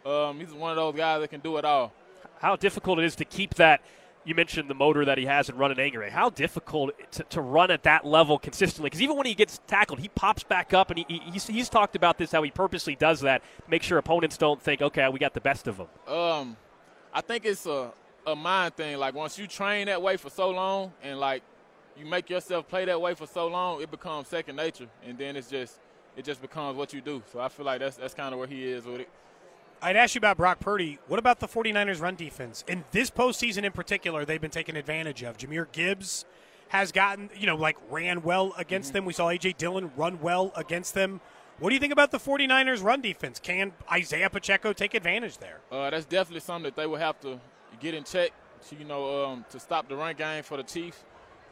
[0.07, 1.93] Um, he's one of those guys that can do it all.
[2.39, 3.81] How difficult it is to keep that
[4.25, 6.09] you mentioned the motor that he has in running angry.
[6.09, 8.91] How difficult to, to run at that level consistently?
[8.91, 11.69] Because even when he gets tackled, he pops back up, and he, he, he's, he's
[11.69, 15.19] talked about this how he purposely does that, make sure opponents don't think, okay, we
[15.19, 15.89] got the best of him.
[16.07, 16.57] Um,
[17.13, 17.91] I think it's a
[18.27, 18.99] a mind thing.
[18.99, 21.43] Like once you train that way for so long, and like
[21.99, 25.37] you make yourself play that way for so long, it becomes second nature, and then
[25.37, 25.79] it's just
[26.17, 27.23] it just becomes what you do.
[27.33, 29.09] So I feel like that's that's kind of where he is with it.
[29.83, 30.99] I'd ask you about Brock Purdy.
[31.09, 32.65] What about the 49ers run defense?
[32.67, 35.37] In this postseason in particular, they've been taken advantage of.
[35.37, 36.25] Jahmyr Gibbs
[36.69, 38.95] has gotten, you know, like ran well against mm-hmm.
[38.95, 39.05] them.
[39.05, 39.55] We saw A.J.
[39.59, 41.21] Dillon run well against them.
[41.59, 43.39] What do you think about the 49ers run defense?
[43.39, 45.61] Can Isaiah Pacheco take advantage there?
[45.71, 47.39] Uh, that's definitely something that they will have to
[47.79, 48.33] get in check,
[48.69, 51.05] to, you know, um, to stop the run game for the Chiefs.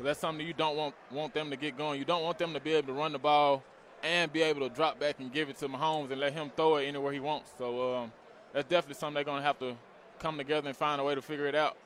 [0.03, 1.99] That's something you don't want want them to get going.
[1.99, 3.63] You don't want them to be able to run the ball
[4.03, 6.77] and be able to drop back and give it to Mahomes and let him throw
[6.77, 7.53] it anywhere he wants.
[7.57, 8.13] So um,
[8.53, 9.77] that's definitely something they're going to have to
[10.19, 11.77] come together and find a way to figure it out.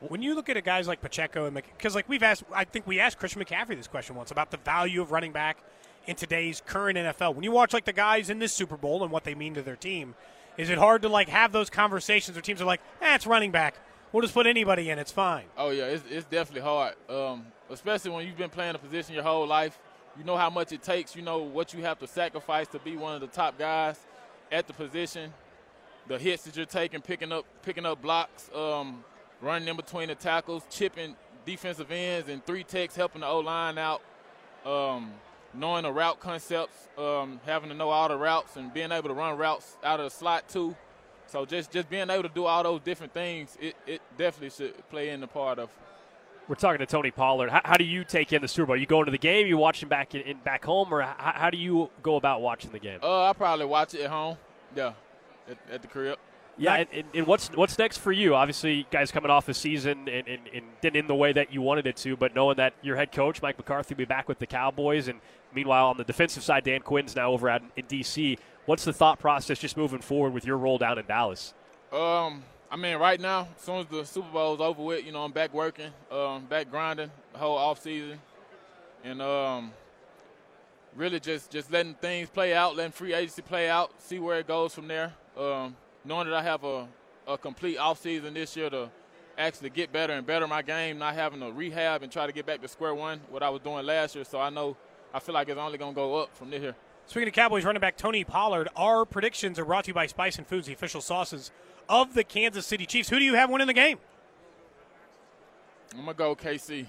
[0.00, 2.86] When you look at a guys like Pacheco and because like we've asked, I think
[2.86, 5.58] we asked Christian McCaffrey this question once about the value of running back
[6.06, 7.34] in today's current NFL.
[7.34, 9.62] When you watch like the guys in this Super Bowl and what they mean to
[9.62, 10.14] their team,
[10.56, 13.76] is it hard to like have those conversations where teams are like, eh, running back.
[14.12, 14.98] We'll just put anybody in.
[14.98, 15.44] It's fine.
[15.56, 19.24] Oh yeah, it's, it's definitely hard, um, especially when you've been playing a position your
[19.24, 19.78] whole life.
[20.18, 21.16] You know how much it takes.
[21.16, 23.98] You know what you have to sacrifice to be one of the top guys
[24.52, 25.32] at the position
[26.06, 29.04] the hits that you're taking, picking up picking up blocks, um,
[29.40, 33.78] running in between the tackles, chipping defensive ends and three techs, helping the O line
[33.78, 34.02] out.
[34.64, 35.12] Um,
[35.52, 39.14] knowing the route concepts, um, having to know all the routes, and being able to
[39.14, 40.74] run routes out of the slot too.
[41.26, 44.88] So just just being able to do all those different things, it, it definitely should
[44.88, 45.70] play in the part of.
[46.46, 47.50] We're talking to Tony Pollard.
[47.50, 48.76] How, how do you take in the Super Bowl?
[48.76, 51.50] You go into the game, you watching back in, in back home, or how, how,
[51.50, 52.98] do you go about watching the game?
[53.02, 54.36] Uh, I probably watch it at home.
[54.76, 54.92] Yeah,
[55.48, 56.18] at, at the crib.
[56.56, 58.34] Yeah, and, and, and, what's what's next for you?
[58.34, 61.60] Obviously, guys coming off the season and, and, and, didn't in the way that you
[61.62, 64.38] wanted it to, but knowing that your head coach Mike McCarthy will be back with
[64.38, 65.20] the Cowboys, and
[65.52, 68.38] meanwhile on the defensive side, Dan Quinn's now over at in DC.
[68.66, 71.54] What's the thought process just moving forward with your role down in Dallas?
[71.92, 75.12] Um, I mean, right now, as soon as the Super Bowl is over with, you
[75.12, 78.18] know, I'm back working, um, back grinding the whole off season,
[79.04, 79.72] and um,
[80.96, 84.48] really just just letting things play out, letting free agency play out, see where it
[84.48, 85.12] goes from there.
[85.36, 86.88] Um, knowing that I have a,
[87.26, 88.90] a complete offseason this year to
[89.38, 92.46] actually get better and better my game, not having to rehab and try to get
[92.46, 94.24] back to square one, what I was doing last year.
[94.24, 94.76] So I know
[95.12, 96.74] I feel like it's only going to go up from here.
[97.06, 100.46] Speaking of Cowboys running back Tony Pollard, our predictions are brought to you by Spicin
[100.46, 101.50] Foods, the official sauces
[101.88, 103.08] of the Kansas City Chiefs.
[103.08, 103.98] Who do you have winning the game?
[105.92, 106.86] I'm going to go KC.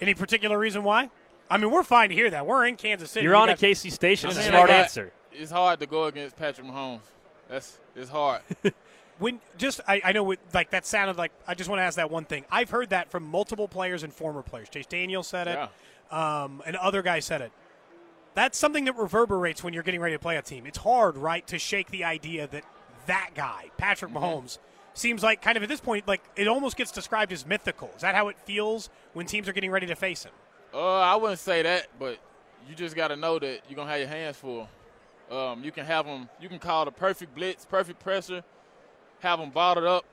[0.00, 1.10] Any particular reason why?
[1.50, 2.46] I mean, we're fine to hear that.
[2.46, 3.24] We're in Kansas City.
[3.24, 4.30] You're on a KC station.
[4.30, 5.12] It's a smart answer.
[5.32, 7.00] It's hard to go against Patrick Mahomes.
[7.48, 8.42] That's it's hard.
[9.18, 11.96] when just I, I know it, like that sounded like I just want to ask
[11.96, 12.44] that one thing.
[12.50, 14.68] I've heard that from multiple players and former players.
[14.68, 15.58] Chase Daniel said it,
[16.12, 16.44] yeah.
[16.44, 17.52] um, and other guys said it.
[18.34, 20.66] That's something that reverberates when you're getting ready to play a team.
[20.66, 22.64] It's hard, right, to shake the idea that
[23.08, 24.24] that guy, Patrick mm-hmm.
[24.24, 24.58] Mahomes,
[24.94, 27.90] seems like kind of at this point like it almost gets described as mythical.
[27.96, 30.32] Is that how it feels when teams are getting ready to face him?
[30.72, 32.18] Uh, I wouldn't say that, but
[32.68, 34.68] you just got to know that you're gonna have your hands full.
[35.30, 36.28] Um, you can have them.
[36.40, 38.42] You can call the perfect blitz, perfect pressure,
[39.20, 40.04] have them bottled up.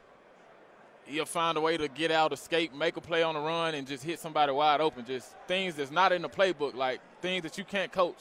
[1.05, 3.85] He'll find a way to get out, escape, make a play on the run, and
[3.85, 5.05] just hit somebody wide open.
[5.05, 8.17] Just things that's not in the playbook, like things that you can't coach.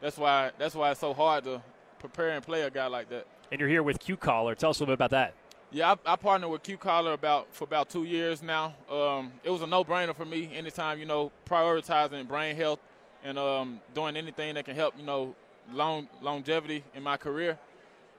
[0.00, 0.50] That's why.
[0.58, 1.62] That's why it's so hard to
[1.98, 3.26] prepare and play a guy like that.
[3.52, 4.54] And you're here with Q-Collar.
[4.54, 5.34] Tell us a little bit about that.
[5.70, 8.74] Yeah, I, I partnered with Q-Collar about for about two years now.
[8.90, 10.50] Um, it was a no-brainer for me.
[10.54, 12.78] Anytime you know prioritizing brain health
[13.22, 15.34] and um, doing anything that can help you know
[15.70, 17.58] long longevity in my career.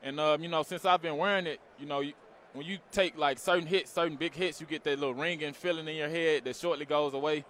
[0.04, 2.14] And um, you know, since I've been wearing it, you know, you,
[2.54, 5.88] when you take like certain hits, certain big hits, you get that little ringing feeling
[5.88, 7.44] in your head that shortly goes away.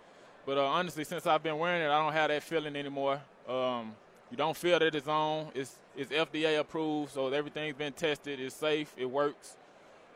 [0.45, 3.21] But uh, honestly, since I've been wearing it, I don't have that feeling anymore.
[3.45, 3.93] Um,
[4.33, 5.49] you don't feel that it's on.
[5.53, 8.39] It's it's FDA approved, so everything's been tested.
[8.39, 8.91] It's safe.
[8.97, 9.57] It works.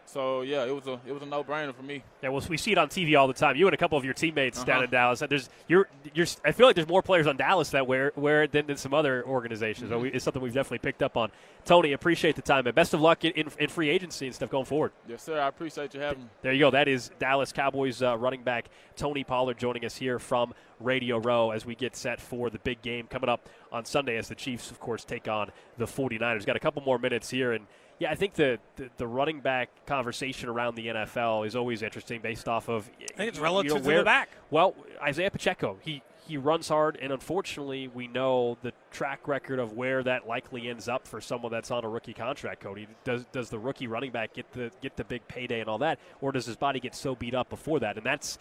[0.07, 2.01] So yeah, it was a it was a no brainer for me.
[2.23, 3.57] Yeah, well, we see it on TV all the time.
[3.57, 4.65] You and a couple of your teammates uh-huh.
[4.65, 5.21] down in Dallas.
[5.29, 6.25] There's you're you're.
[6.45, 8.93] I feel like there's more players on Dallas that wear wear it than, than some
[8.93, 9.89] other organizations.
[9.89, 9.99] Mm-hmm.
[9.99, 11.29] So we, it's something we've definitely picked up on.
[11.65, 14.49] Tony, appreciate the time and best of luck in, in, in, free agency and stuff
[14.49, 14.93] going forward.
[15.05, 15.37] Yes, sir.
[15.37, 16.29] I appreciate you having me.
[16.41, 16.71] There you go.
[16.71, 21.51] That is Dallas Cowboys uh, running back Tony Pollard joining us here from Radio Row
[21.51, 24.71] as we get set for the big game coming up on Sunday as the Chiefs,
[24.71, 26.45] of course, take on the 49ers.
[26.45, 27.67] Got a couple more minutes here and.
[27.99, 32.21] Yeah, I think the, the, the, running back conversation around the NFL is always interesting
[32.21, 32.89] based off of.
[33.01, 34.29] I think it's relative you know, where, to the back.
[34.51, 39.73] Well, Isaiah Pacheco, he, he runs hard, and unfortunately, we know the track record of
[39.73, 42.61] where that likely ends up for someone that's on a rookie contract.
[42.61, 45.79] Cody, does does the rookie running back get the get the big payday and all
[45.79, 47.97] that, or does his body get so beat up before that?
[47.97, 48.37] And that's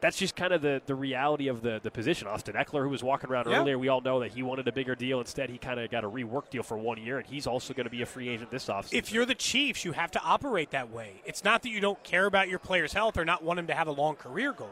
[0.00, 2.26] that's just kind of the, the reality of the, the position.
[2.26, 3.60] Austin Ekeler, who was walking around yeah.
[3.60, 5.20] earlier, we all know that he wanted a bigger deal.
[5.20, 7.84] Instead, he kind of got a rework deal for one year, and he's also going
[7.84, 8.94] to be a free agent this offseason.
[8.94, 11.20] If you're the Chiefs, you have to operate that way.
[11.26, 13.74] It's not that you don't care about your player's health or not want him to
[13.74, 14.70] have a long career goal.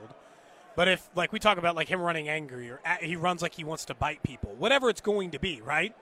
[0.74, 3.64] But if, like we talk about, like him running angry or he runs like he
[3.64, 5.94] wants to bite people, whatever it's going to be, right?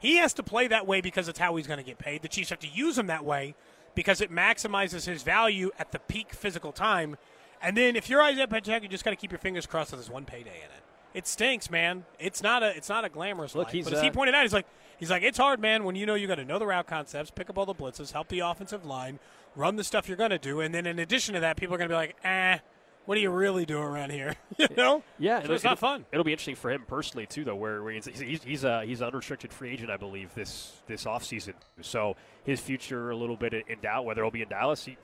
[0.00, 2.22] He has to play that way because it's how he's going to get paid.
[2.22, 3.54] The Chiefs have to use him that way
[3.94, 7.16] because it maximizes his value at the peak physical time–
[7.62, 9.96] and then if you're Isaiah Pacheco, you just got to keep your fingers crossed that
[9.96, 10.82] there's one payday in it.
[11.14, 12.04] It stinks, man.
[12.18, 13.84] It's not a it's not a glamorous Look, life.
[13.84, 14.66] But as he uh, pointed out, he's like
[14.98, 15.84] he's like it's hard, man.
[15.84, 18.12] When you know you got to know the route concepts, pick up all the blitzes,
[18.12, 19.18] help the offensive line,
[19.54, 21.78] run the stuff you're going to do, and then in addition to that, people are
[21.78, 22.58] going to be like, eh.
[23.06, 24.34] What do you really do around here?
[24.58, 26.04] you know, yeah, so it's not fun.
[26.10, 27.54] It'll be interesting for him personally too, though.
[27.54, 31.04] Where, where he's he's he's a he's an unrestricted free agent, I believe, this this
[31.04, 31.54] offseason.
[31.82, 34.06] So his future a little bit in doubt.
[34.06, 34.96] Whether he'll be in Dallas, he,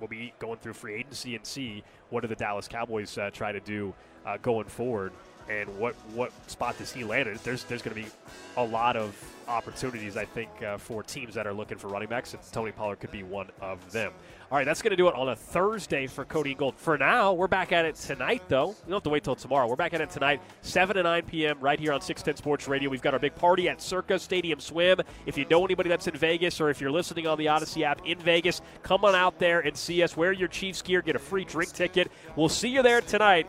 [0.00, 3.52] we'll be going through free agency and see what do the Dallas Cowboys uh, try
[3.52, 3.94] to do
[4.26, 5.12] uh, going forward
[5.48, 7.38] and what what spot does he land in.
[7.44, 8.08] There's there's going to be
[8.56, 9.14] a lot of
[9.48, 13.00] opportunities, I think, uh, for teams that are looking for running backs, and Tony Pollard
[13.00, 14.12] could be one of them.
[14.50, 16.76] All right, that's going to do it on a Thursday for Cody Gold.
[16.76, 18.68] For now, we're back at it tonight, though.
[18.68, 19.66] You don't have to wait till tomorrow.
[19.66, 22.90] We're back at it tonight, 7 to 9 p.m., right here on 610 Sports Radio.
[22.90, 25.00] We've got our big party at Circa Stadium Swim.
[25.26, 28.06] If you know anybody that's in Vegas or if you're listening on the Audacy app
[28.06, 30.16] in Vegas, come on out there and see us.
[30.16, 32.12] Wear your Chiefs gear, get a free drink ticket.
[32.36, 33.48] We'll see you there tonight,